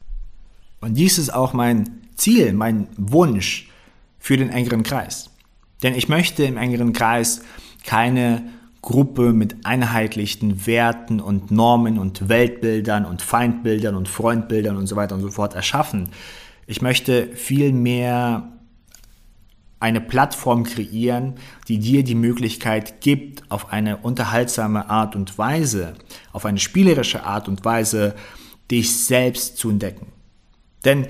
[0.82, 3.70] Und dies ist auch mein Ziel, mein Wunsch,
[4.22, 5.32] für den engeren Kreis.
[5.84, 7.42] Denn ich möchte im engeren Kreis
[7.84, 8.44] keine
[8.82, 15.16] Gruppe mit einheitlichen Werten und Normen und Weltbildern und Feindbildern und Freundbildern und so weiter
[15.16, 16.10] und so fort erschaffen.
[16.68, 18.48] Ich möchte vielmehr
[19.80, 21.34] eine Plattform kreieren,
[21.68, 25.96] die dir die Möglichkeit gibt, auf eine unterhaltsame Art und Weise,
[26.32, 28.16] auf eine spielerische Art und Weise,
[28.70, 30.08] dich selbst zu entdecken.
[30.86, 31.08] Denn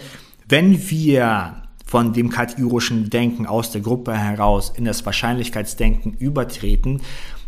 [0.47, 1.60] wenn wir
[1.91, 7.01] von dem kategorischen Denken aus der Gruppe heraus in das Wahrscheinlichkeitsdenken übertreten,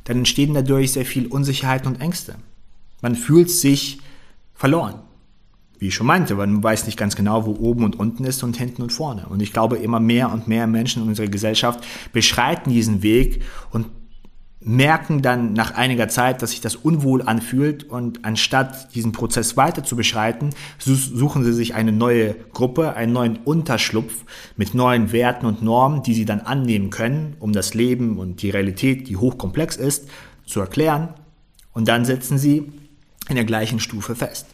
[0.03, 2.35] dann entstehen dadurch sehr viel Unsicherheit und Ängste.
[3.01, 4.01] Man fühlt sich
[4.53, 4.95] verloren.
[5.79, 8.57] Wie ich schon meinte, man weiß nicht ganz genau, wo oben und unten ist und
[8.57, 9.27] hinten und vorne.
[9.29, 13.85] Und ich glaube, immer mehr und mehr Menschen in unserer Gesellschaft beschreiten diesen Weg und
[14.65, 19.83] merken dann nach einiger Zeit, dass sich das unwohl anfühlt und anstatt diesen Prozess weiter
[19.83, 24.23] zu beschreiten, suchen sie sich eine neue Gruppe, einen neuen Unterschlupf
[24.55, 28.49] mit neuen Werten und Normen, die sie dann annehmen können, um das Leben und die
[28.49, 30.07] Realität, die hochkomplex ist,
[30.45, 31.13] zu erklären
[31.73, 32.71] und dann setzen sie
[33.29, 34.47] in der gleichen Stufe fest.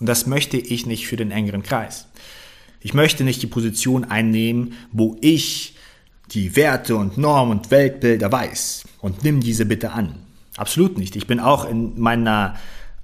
[0.00, 2.06] Und das möchte ich nicht für den engeren Kreis.
[2.80, 5.76] Ich möchte nicht die Position einnehmen, wo ich
[6.32, 10.14] die Werte und Normen und Weltbilder weiß und nimm diese bitte an.
[10.56, 11.16] Absolut nicht.
[11.16, 12.54] Ich bin auch in meiner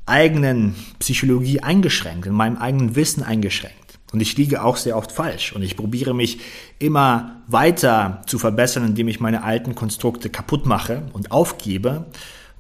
[0.07, 3.99] eigenen Psychologie eingeschränkt, in meinem eigenen Wissen eingeschränkt.
[4.13, 5.53] Und ich liege auch sehr oft falsch.
[5.53, 6.41] Und ich probiere mich
[6.79, 12.07] immer weiter zu verbessern, indem ich meine alten Konstrukte kaputt mache und aufgebe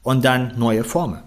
[0.02, 1.22] und dann neue forme.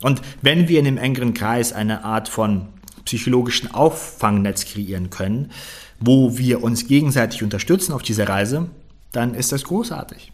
[0.00, 2.68] Und wenn wir in einem engeren Kreis eine Art von
[3.04, 5.50] psychologischen Auffangnetz kreieren können,
[5.98, 8.68] wo wir uns gegenseitig unterstützen auf dieser Reise,
[9.12, 10.33] dann ist das großartig.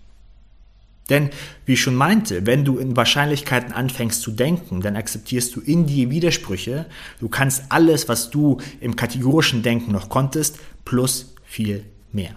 [1.10, 1.30] Denn,
[1.66, 5.86] wie ich schon meinte, wenn du in Wahrscheinlichkeiten anfängst zu denken, dann akzeptierst du in
[5.86, 6.86] dir Widersprüche.
[7.18, 12.36] Du kannst alles, was du im kategorischen Denken noch konntest, plus viel mehr.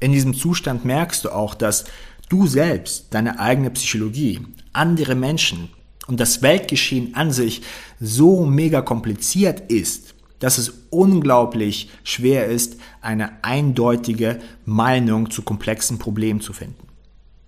[0.00, 1.86] In diesem Zustand merkst du auch, dass
[2.28, 4.40] du selbst, deine eigene Psychologie,
[4.72, 5.70] andere Menschen
[6.06, 7.62] und das Weltgeschehen an sich
[7.98, 16.40] so mega kompliziert ist, dass es unglaublich schwer ist, eine eindeutige Meinung zu komplexen Problemen
[16.40, 16.87] zu finden.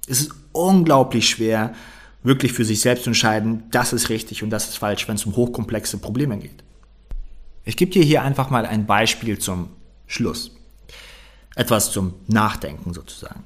[0.06, 1.74] Es ist unglaublich schwer,
[2.22, 5.24] wirklich für sich selbst zu entscheiden, das ist richtig und das ist falsch, wenn es
[5.24, 6.62] um hochkomplexe Probleme geht.
[7.64, 9.70] Ich gebe dir hier einfach mal ein Beispiel zum
[10.06, 10.52] Schluss.
[11.56, 13.44] Etwas zum Nachdenken sozusagen.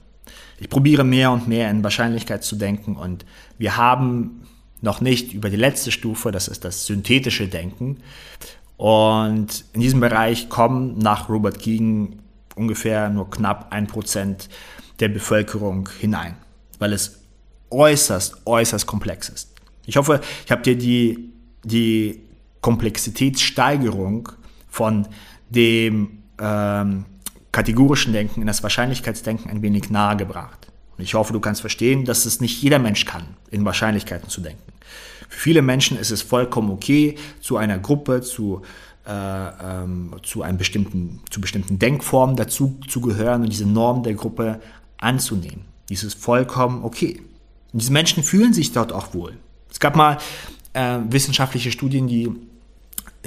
[0.59, 3.25] Ich probiere mehr und mehr in Wahrscheinlichkeit zu denken und
[3.59, 4.43] wir haben
[4.81, 7.99] noch nicht über die letzte Stufe, das ist das synthetische Denken.
[8.77, 12.21] Und in diesem Bereich kommen nach Robert Keegan
[12.55, 14.49] ungefähr nur knapp ein Prozent
[15.01, 16.37] der Bevölkerung hinein
[16.85, 17.19] weil es
[17.71, 19.55] äußerst, äußerst komplex ist.
[19.87, 21.33] Ich hoffe, ich habe dir die,
[21.63, 22.21] die
[22.61, 24.29] Komplexitätssteigerung
[24.69, 25.09] von
[25.49, 27.07] dem ähm,
[27.53, 30.69] kategorischen Denken in das Wahrscheinlichkeitsdenken ein wenig nahe gebracht.
[30.99, 34.43] Und ich hoffe, du kannst verstehen, dass es nicht jeder Mensch kann, in Wahrscheinlichkeiten zu
[34.43, 34.63] denken.
[35.31, 38.61] Für viele Menschen ist es vollkommen okay, zu einer Gruppe, zu,
[39.07, 44.13] äh, ähm, zu, einem bestimmten, zu bestimmten Denkformen dazu zu gehören und diese Norm der
[44.13, 44.61] Gruppe
[44.99, 45.74] anzunehmen.
[45.89, 47.21] Dies ist vollkommen okay.
[47.73, 49.37] Und diese Menschen fühlen sich dort auch wohl.
[49.71, 50.19] Es gab mal
[50.73, 52.31] äh, wissenschaftliche Studien, die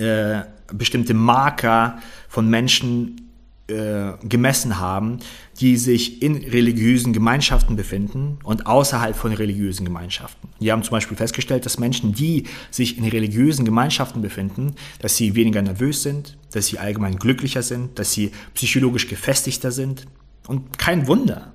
[0.02, 2.00] äh, bestimmte Marker
[2.30, 3.28] von Menschen
[3.68, 5.20] äh, gemessen haben,
[5.60, 10.48] die sich in religiösen Gemeinschaften befinden und außerhalb von religiösen Gemeinschaften.
[10.62, 15.36] Die haben zum Beispiel festgestellt, dass Menschen, die sich in religiösen Gemeinschaften befinden, dass sie
[15.36, 20.06] weniger nervös sind, dass sie allgemein glücklicher sind, dass sie psychologisch gefestigter sind.
[20.48, 21.52] Und kein Wunder.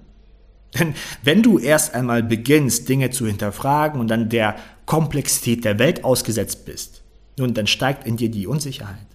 [0.78, 4.56] Denn wenn du erst einmal beginnst, Dinge zu hinterfragen und dann der
[4.86, 7.02] Komplexität der Welt ausgesetzt bist,
[7.38, 9.06] nun, dann steigt in dir die Unsicherheit.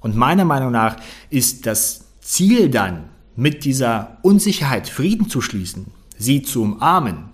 [0.00, 0.96] Und meiner Meinung nach
[1.30, 5.86] ist das Ziel dann, mit dieser Unsicherheit Frieden zu schließen,
[6.16, 7.30] sie zu umarmen,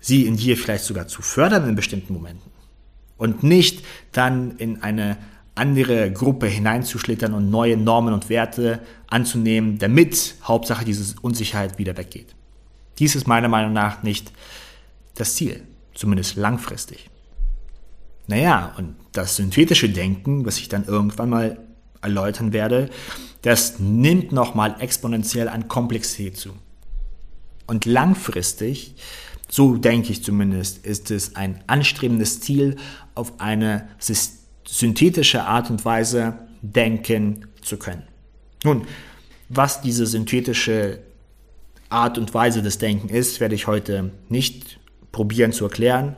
[0.00, 2.50] sie in dir vielleicht sogar zu fördern in bestimmten Momenten
[3.16, 5.16] und nicht dann in eine
[5.54, 12.34] andere Gruppe hineinzuschlittern und neue Normen und Werte anzunehmen, damit Hauptsache diese Unsicherheit wieder weggeht.
[12.98, 14.32] Dies ist meiner Meinung nach nicht
[15.14, 17.08] das Ziel, zumindest langfristig.
[18.26, 21.58] Naja, und das synthetische Denken, was ich dann irgendwann mal
[22.02, 22.90] erläutern werde,
[23.42, 26.50] das nimmt nochmal exponentiell an Komplexität zu.
[27.66, 28.94] Und langfristig,
[29.48, 32.76] so denke ich zumindest, ist es ein anstrebendes Ziel,
[33.14, 33.88] auf eine
[34.66, 38.02] synthetische Art und Weise denken zu können.
[38.64, 38.86] Nun,
[39.48, 41.00] was diese synthetische
[41.90, 44.78] Art und Weise des Denken ist, werde ich heute nicht
[45.12, 46.16] probieren zu erklären,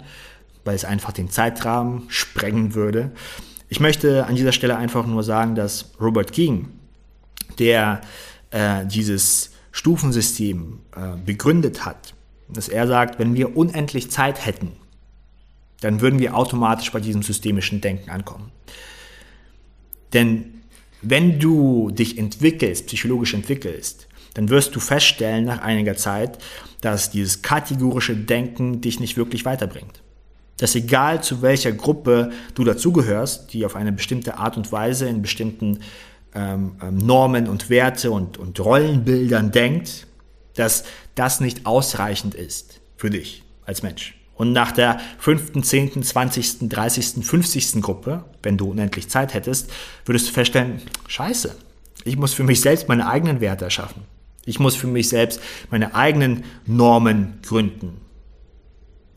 [0.64, 3.12] weil es einfach den Zeitrahmen sprengen würde.
[3.68, 6.68] Ich möchte an dieser Stelle einfach nur sagen, dass Robert King,
[7.58, 8.00] der
[8.50, 12.14] äh, dieses Stufensystem äh, begründet hat,
[12.48, 14.72] dass er sagt, wenn wir unendlich Zeit hätten,
[15.80, 18.50] dann würden wir automatisch bei diesem systemischen Denken ankommen.
[20.12, 20.62] Denn
[21.02, 26.38] wenn du dich entwickelst, psychologisch entwickelst, dann wirst du feststellen nach einiger Zeit,
[26.80, 30.02] dass dieses kategorische Denken dich nicht wirklich weiterbringt.
[30.58, 35.22] Dass egal zu welcher Gruppe du dazugehörst, die auf eine bestimmte Art und Weise in
[35.22, 35.80] bestimmten
[36.34, 40.06] ähm, ähm, Normen und Werte und, und Rollenbildern denkt,
[40.54, 44.14] dass das nicht ausreichend ist für dich als Mensch.
[44.34, 49.70] Und nach der fünften, zehnten, zwanzigsten, dreißigsten, fünfzigsten Gruppe, wenn du unendlich Zeit hättest,
[50.06, 51.56] würdest du feststellen, scheiße,
[52.04, 54.02] ich muss für mich selbst meine eigenen Werte erschaffen.
[54.50, 55.40] Ich muss für mich selbst
[55.70, 58.00] meine eigenen Normen gründen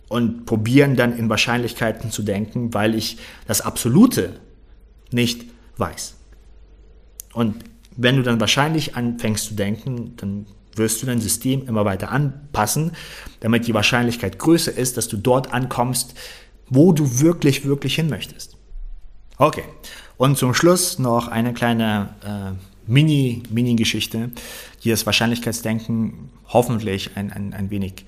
[0.08, 3.18] und probieren dann in Wahrscheinlichkeiten zu denken, weil ich
[3.48, 4.40] das Absolute
[5.12, 5.46] nicht
[5.78, 6.16] weiß.
[7.34, 7.64] Und
[7.98, 12.92] wenn du dann wahrscheinlich anfängst zu denken, dann wirst du dein System immer weiter anpassen,
[13.40, 16.14] damit die Wahrscheinlichkeit größer ist, dass du dort ankommst,
[16.70, 18.58] wo du wirklich, wirklich hin möchtest.
[19.38, 19.64] Okay,
[20.18, 24.32] und zum Schluss noch eine kleine äh, Mini, Mini-Geschichte,
[24.84, 28.06] die das Wahrscheinlichkeitsdenken hoffentlich ein, ein, ein wenig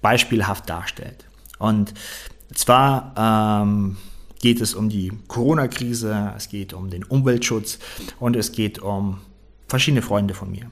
[0.00, 1.24] beispielhaft darstellt.
[1.58, 1.94] Und
[2.54, 3.96] zwar ähm,
[4.40, 7.78] geht es um die Corona-Krise, es geht um den Umweltschutz
[8.20, 9.20] und es geht um
[9.68, 10.70] verschiedene Freunde von mir.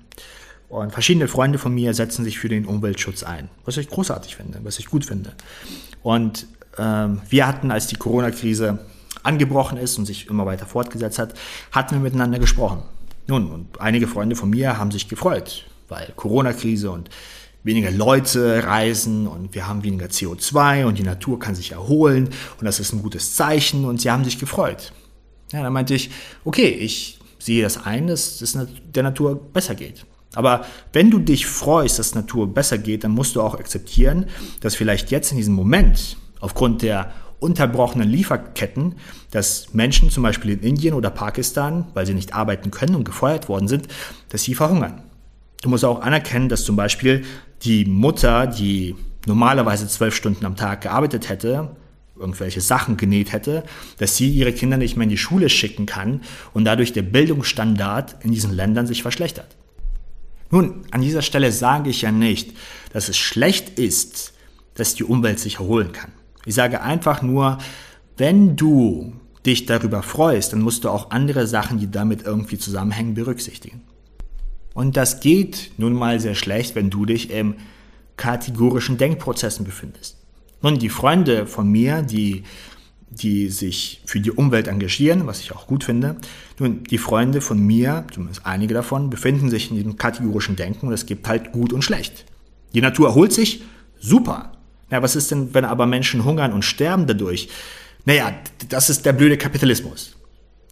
[0.69, 4.61] Und verschiedene Freunde von mir setzen sich für den Umweltschutz ein, was ich großartig finde,
[4.63, 5.35] was ich gut finde.
[6.03, 6.47] Und
[6.79, 8.79] ähm, wir hatten, als die Corona-Krise
[9.23, 11.35] angebrochen ist und sich immer weiter fortgesetzt hat,
[11.71, 12.83] hatten wir miteinander gesprochen.
[13.27, 17.09] Nun, und einige Freunde von mir haben sich gefreut, weil Corona-Krise und
[17.65, 22.65] weniger Leute reisen und wir haben weniger CO2 und die Natur kann sich erholen und
[22.65, 24.93] das ist ein gutes Zeichen und sie haben sich gefreut.
[25.53, 26.11] Ja, dann meinte ich,
[26.45, 28.59] okay, ich sehe das ein, dass es
[28.95, 30.05] der Natur besser geht.
[30.35, 34.27] Aber wenn du dich freust, dass Natur besser geht, dann musst du auch akzeptieren,
[34.61, 37.13] dass vielleicht jetzt in diesem Moment aufgrund der
[37.43, 38.95] unterbrochenen Lieferketten,
[39.31, 43.49] dass Menschen zum Beispiel in Indien oder Pakistan, weil sie nicht arbeiten können und gefeuert
[43.49, 43.89] worden sind,
[44.29, 45.03] dass sie verhungern.
[45.63, 47.25] Du musst auch anerkennen, dass zum Beispiel
[47.63, 51.77] die Mutter, die normalerweise zwölf Stunden am Tag gearbeitet hätte,
[52.17, 53.65] irgendwelche Sachen genäht hätte,
[53.99, 56.23] dass sie ihre Kinder nicht mehr in die Schule schicken kann
[56.53, 59.57] und dadurch der Bildungsstandard in diesen Ländern sich verschlechtert.
[60.51, 62.53] Nun, an dieser Stelle sage ich ja nicht,
[62.93, 64.35] dass es schlecht ist,
[64.75, 66.13] dass die Umwelt sich erholen kann.
[66.45, 67.59] Ich sage einfach nur,
[68.17, 69.13] wenn du
[69.47, 73.83] dich darüber freust, dann musst du auch andere Sachen, die damit irgendwie zusammenhängen, berücksichtigen.
[74.75, 77.57] Und das geht nun mal sehr schlecht, wenn du dich im
[78.17, 80.17] kategorischen Denkprozessen befindest.
[80.63, 82.45] Nun, die Freunde von mir, die,
[83.11, 86.17] die sich für die Umwelt engagieren, was ich auch gut finde,
[86.59, 90.93] nun, die Freunde von mir, zumindest einige davon, befinden sich in diesem kategorischen Denken und
[90.93, 92.25] es gibt halt gut und schlecht.
[92.75, 93.63] Die Natur erholt sich,
[93.99, 94.52] super.
[94.93, 97.49] Na, was ist denn, wenn aber Menschen hungern und sterben dadurch?
[98.05, 98.35] Naja,
[98.69, 100.17] das ist der blöde Kapitalismus.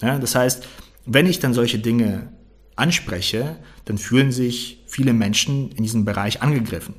[0.03, 0.69] Ja, das heißt,
[1.07, 2.31] wenn ich dann solche Dinge
[2.77, 3.57] anspreche,
[3.87, 6.97] dann fühlen sich viele Menschen in diesem Bereich angegriffen.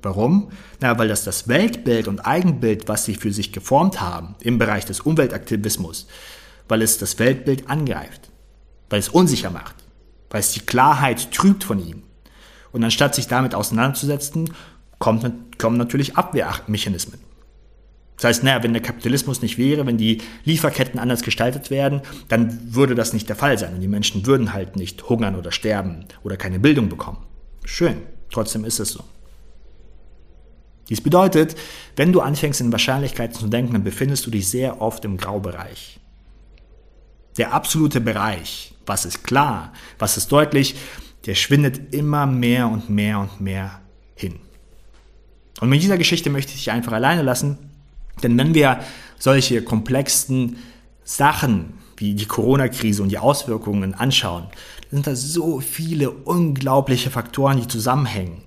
[0.00, 0.50] Warum?
[0.80, 4.86] Na, weil das das Weltbild und Eigenbild, was sie für sich geformt haben im Bereich
[4.86, 6.06] des Umweltaktivismus,
[6.68, 8.30] weil es das Weltbild angreift,
[8.88, 9.74] weil es unsicher macht,
[10.30, 12.04] weil es die Klarheit trübt von ihm.
[12.72, 14.54] Und anstatt sich damit auseinanderzusetzen,
[15.00, 17.18] kommt, kommen natürlich Abwehrmechanismen.
[18.16, 22.74] Das heißt, naja, wenn der Kapitalismus nicht wäre, wenn die Lieferketten anders gestaltet werden, dann
[22.74, 26.04] würde das nicht der Fall sein und die Menschen würden halt nicht hungern oder sterben
[26.22, 27.26] oder keine Bildung bekommen.
[27.64, 29.02] Schön, trotzdem ist es so.
[30.90, 31.56] Dies bedeutet,
[31.96, 35.98] wenn du anfängst in Wahrscheinlichkeiten zu denken, dann befindest du dich sehr oft im Graubereich.
[37.38, 40.74] Der absolute Bereich, was ist klar, was ist deutlich,
[41.24, 43.80] der schwindet immer mehr und mehr und mehr
[44.14, 44.40] hin.
[45.60, 47.58] Und mit dieser Geschichte möchte ich dich einfach alleine lassen
[48.22, 48.80] denn wenn wir
[49.18, 50.56] solche komplexen
[51.04, 54.46] Sachen wie die Corona-Krise und die Auswirkungen anschauen,
[54.90, 58.42] sind da so viele unglaubliche Faktoren, die zusammenhängen,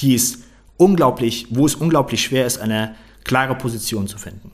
[0.00, 0.40] die es
[0.76, 4.50] unglaublich, wo es unglaublich schwer ist, eine klare Position zu finden.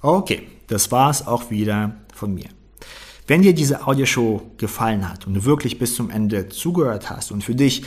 [0.00, 2.48] Okay, das war es auch wieder von mir.
[3.26, 7.42] Wenn dir diese Audioshow gefallen hat und du wirklich bis zum Ende zugehört hast und
[7.42, 7.82] für dich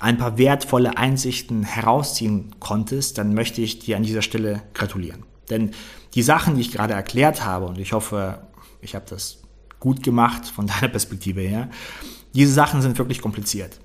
[0.00, 5.24] ein paar wertvolle Einsichten herausziehen konntest, dann möchte ich dir an dieser Stelle gratulieren.
[5.50, 5.70] Denn
[6.14, 8.46] die Sachen, die ich gerade erklärt habe, und ich hoffe,
[8.80, 9.42] ich habe das
[9.80, 11.68] gut gemacht von deiner Perspektive her,
[12.34, 13.80] diese Sachen sind wirklich kompliziert.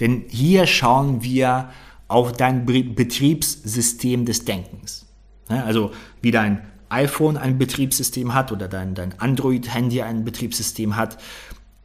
[0.00, 1.70] Denn hier schauen wir
[2.08, 5.06] auf dein Betriebssystem des Denkens.
[5.48, 11.18] Also wie dein iPhone ein Betriebssystem hat oder dein, dein Android-Handy ein Betriebssystem hat,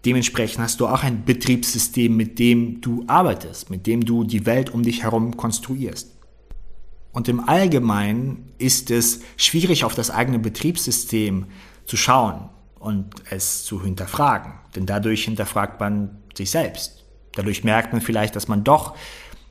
[0.05, 4.69] Dementsprechend hast du auch ein Betriebssystem, mit dem du arbeitest, mit dem du die Welt
[4.69, 6.15] um dich herum konstruierst.
[7.11, 11.47] Und im Allgemeinen ist es schwierig, auf das eigene Betriebssystem
[11.85, 14.53] zu schauen und es zu hinterfragen.
[14.75, 17.03] Denn dadurch hinterfragt man sich selbst.
[17.33, 18.95] Dadurch merkt man vielleicht, dass man doch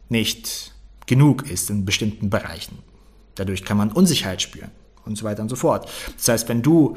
[0.09, 0.75] nicht
[1.07, 2.79] genug ist in bestimmten Bereichen.
[3.35, 4.71] Dadurch kann man Unsicherheit spüren
[5.05, 5.91] und so weiter und so fort.
[6.17, 6.97] Das heißt, wenn du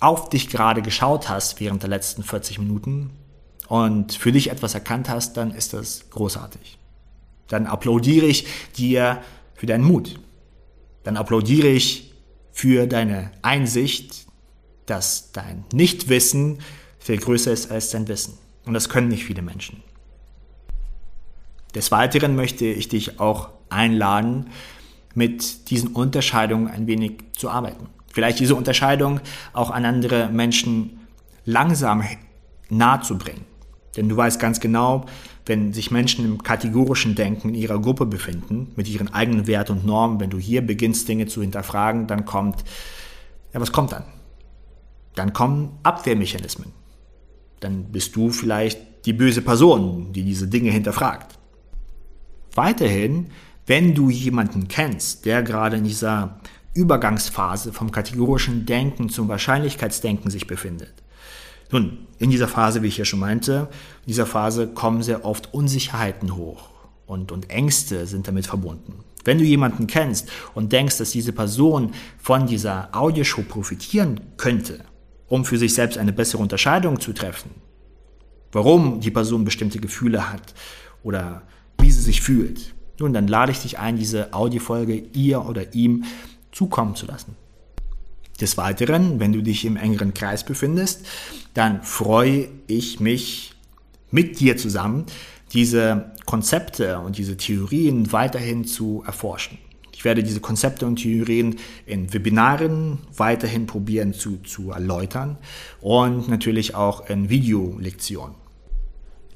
[0.00, 3.10] auf dich gerade geschaut hast während der letzten 40 Minuten
[3.68, 6.78] und für dich etwas erkannt hast, dann ist das großartig.
[7.48, 9.22] Dann applaudiere ich dir
[9.54, 10.18] für deinen Mut.
[11.04, 12.14] Dann applaudiere ich
[12.52, 14.26] für deine Einsicht,
[14.86, 16.58] dass dein Nichtwissen
[16.98, 18.38] viel größer ist als dein Wissen.
[18.64, 19.82] Und das können nicht viele Menschen.
[21.74, 24.50] Des Weiteren möchte ich dich auch einladen,
[25.14, 27.88] mit diesen Unterscheidungen ein wenig zu arbeiten.
[28.16, 29.20] Vielleicht diese Unterscheidung
[29.52, 31.00] auch an andere Menschen
[31.44, 32.02] langsam
[32.70, 33.44] nahe zu bringen.
[33.94, 35.04] Denn du weißt ganz genau,
[35.44, 39.84] wenn sich Menschen im kategorischen Denken in ihrer Gruppe befinden, mit ihren eigenen Werten und
[39.84, 42.64] Normen, wenn du hier beginnst, Dinge zu hinterfragen, dann kommt,
[43.52, 44.04] ja, was kommt dann?
[45.14, 46.72] Dann kommen Abwehrmechanismen.
[47.60, 51.38] Dann bist du vielleicht die böse Person, die diese Dinge hinterfragt.
[52.54, 53.26] Weiterhin,
[53.66, 56.40] wenn du jemanden kennst, der gerade in dieser
[56.76, 60.94] Übergangsphase vom kategorischen Denken zum Wahrscheinlichkeitsdenken sich befindet.
[61.72, 63.68] Nun, in dieser Phase, wie ich ja schon meinte,
[64.02, 66.70] in dieser Phase kommen sehr oft Unsicherheiten hoch.
[67.06, 69.04] und, und Ängste sind damit verbunden.
[69.24, 74.84] Wenn du jemanden kennst und denkst, dass diese Person von dieser Audioshow profitieren könnte,
[75.28, 77.50] um für sich selbst eine bessere Unterscheidung zu treffen,
[78.52, 80.54] warum die Person bestimmte Gefühle hat
[81.02, 81.42] oder
[81.80, 86.04] wie sie sich fühlt, nun, dann lade ich dich ein, diese Audiofolge ihr oder ihm
[86.56, 87.36] zukommen zu lassen.
[88.40, 91.06] Des Weiteren, wenn du dich im engeren Kreis befindest,
[91.52, 93.52] dann freue ich mich
[94.10, 95.04] mit dir zusammen,
[95.52, 99.58] diese Konzepte und diese Theorien weiterhin zu erforschen.
[99.92, 105.36] Ich werde diese Konzepte und Theorien in Webinaren weiterhin probieren zu, zu erläutern
[105.80, 108.34] und natürlich auch in Videolektionen.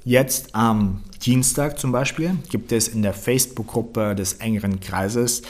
[0.04, 5.42] Jetzt am Dienstag zum Beispiel gibt es in der Facebook-Gruppe des engeren Kreises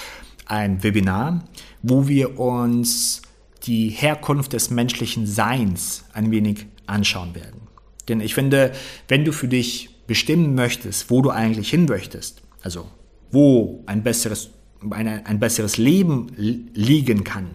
[0.51, 1.45] ein Webinar,
[1.83, 3.23] wo wir uns
[3.65, 7.61] die Herkunft des menschlichen Seins ein wenig anschauen werden.
[8.09, 8.73] Denn ich finde,
[9.09, 12.89] wenn du für dich bestimmen möchtest, wo du eigentlich hin möchtest, also
[13.31, 14.51] wo ein besseres,
[14.91, 17.51] ein, ein besseres Leben liegen kann,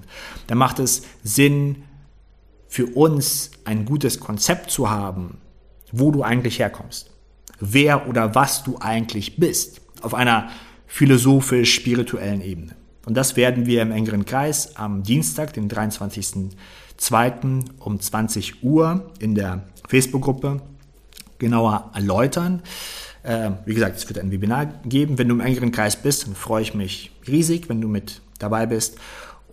[0.47, 1.83] dann macht es Sinn,
[2.67, 5.37] für uns ein gutes Konzept zu haben,
[5.91, 7.09] wo du eigentlich herkommst,
[7.59, 10.49] wer oder was du eigentlich bist, auf einer
[10.87, 12.75] philosophisch-spirituellen Ebene.
[13.05, 17.65] Und das werden wir im engeren Kreis am Dienstag, den 23.02.
[17.79, 20.61] um 20 Uhr in der Facebook-Gruppe
[21.37, 22.63] genauer erläutern.
[23.23, 25.17] Äh, wie gesagt, es wird ein Webinar geben.
[25.17, 28.65] Wenn du im engeren Kreis bist, dann freue ich mich riesig, wenn du mit dabei
[28.65, 28.97] bist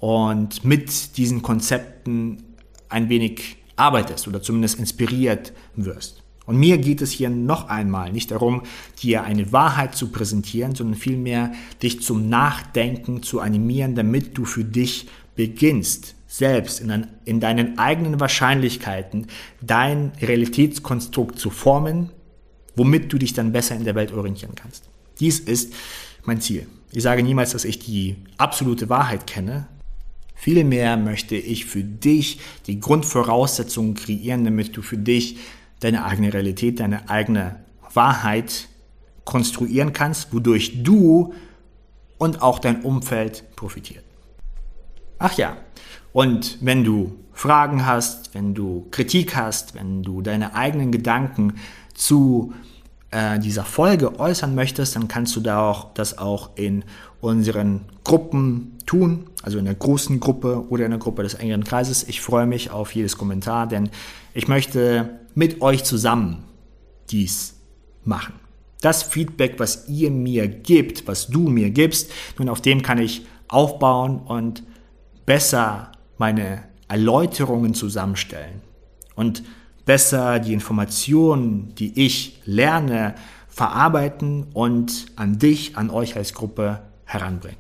[0.01, 2.43] und mit diesen Konzepten
[2.89, 6.22] ein wenig arbeitest oder zumindest inspiriert wirst.
[6.45, 8.63] Und mir geht es hier noch einmal nicht darum,
[9.01, 14.65] dir eine Wahrheit zu präsentieren, sondern vielmehr dich zum Nachdenken zu animieren, damit du für
[14.65, 19.27] dich beginnst, selbst in, ein, in deinen eigenen Wahrscheinlichkeiten
[19.61, 22.11] dein Realitätskonstrukt zu formen,
[22.75, 24.85] womit du dich dann besser in der Welt orientieren kannst.
[25.21, 25.75] Dies ist
[26.25, 26.67] mein Ziel.
[26.91, 29.69] Ich sage niemals, dass ich die absolute Wahrheit kenne.
[30.35, 35.37] Vielmehr möchte ich für dich die Grundvoraussetzungen kreieren, damit du für dich
[35.83, 37.57] deine eigene Realität, deine eigene
[37.93, 38.69] Wahrheit
[39.25, 41.35] konstruieren kannst, wodurch du
[42.19, 44.05] und auch dein Umfeld profitiert.
[45.19, 45.57] Ach ja,
[46.13, 51.55] und wenn du Fragen hast, wenn du Kritik hast, wenn du deine eigenen Gedanken
[51.95, 52.53] zu
[53.11, 56.85] äh, dieser Folge äußern möchtest, dann kannst du da auch das auch in
[57.21, 62.05] unseren Gruppen tun, also in der großen Gruppe oder in der Gruppe des engeren Kreises.
[62.09, 63.91] Ich freue mich auf jedes Kommentar, denn
[64.35, 66.45] ich möchte mit euch zusammen
[67.11, 67.55] dies
[68.05, 68.35] machen.
[68.81, 73.27] Das Feedback, was ihr mir gibt, was du mir gibst, nun auf dem kann ich
[73.49, 74.65] aufbauen und
[75.25, 78.61] besser meine Erläuterungen zusammenstellen
[79.15, 79.45] und
[79.85, 83.15] besser die Informationen, die ich lerne,
[83.49, 87.59] verarbeiten und an dich, an euch als Gruppe heranbringen.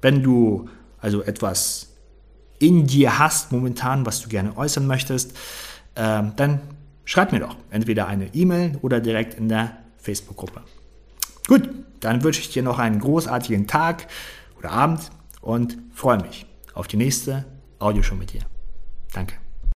[0.00, 1.88] Wenn du also etwas
[2.58, 5.36] in dir hast momentan, was du gerne äußern möchtest,
[5.98, 6.60] äh, dann
[7.04, 10.62] schreib mir doch entweder eine E-Mail oder direkt in der Facebook-Gruppe.
[11.46, 11.68] Gut,
[12.00, 14.06] dann wünsche ich dir noch einen großartigen Tag
[14.58, 17.44] oder Abend und freue mich auf die nächste
[17.78, 18.42] Audioshow mit dir.
[19.12, 19.34] Danke.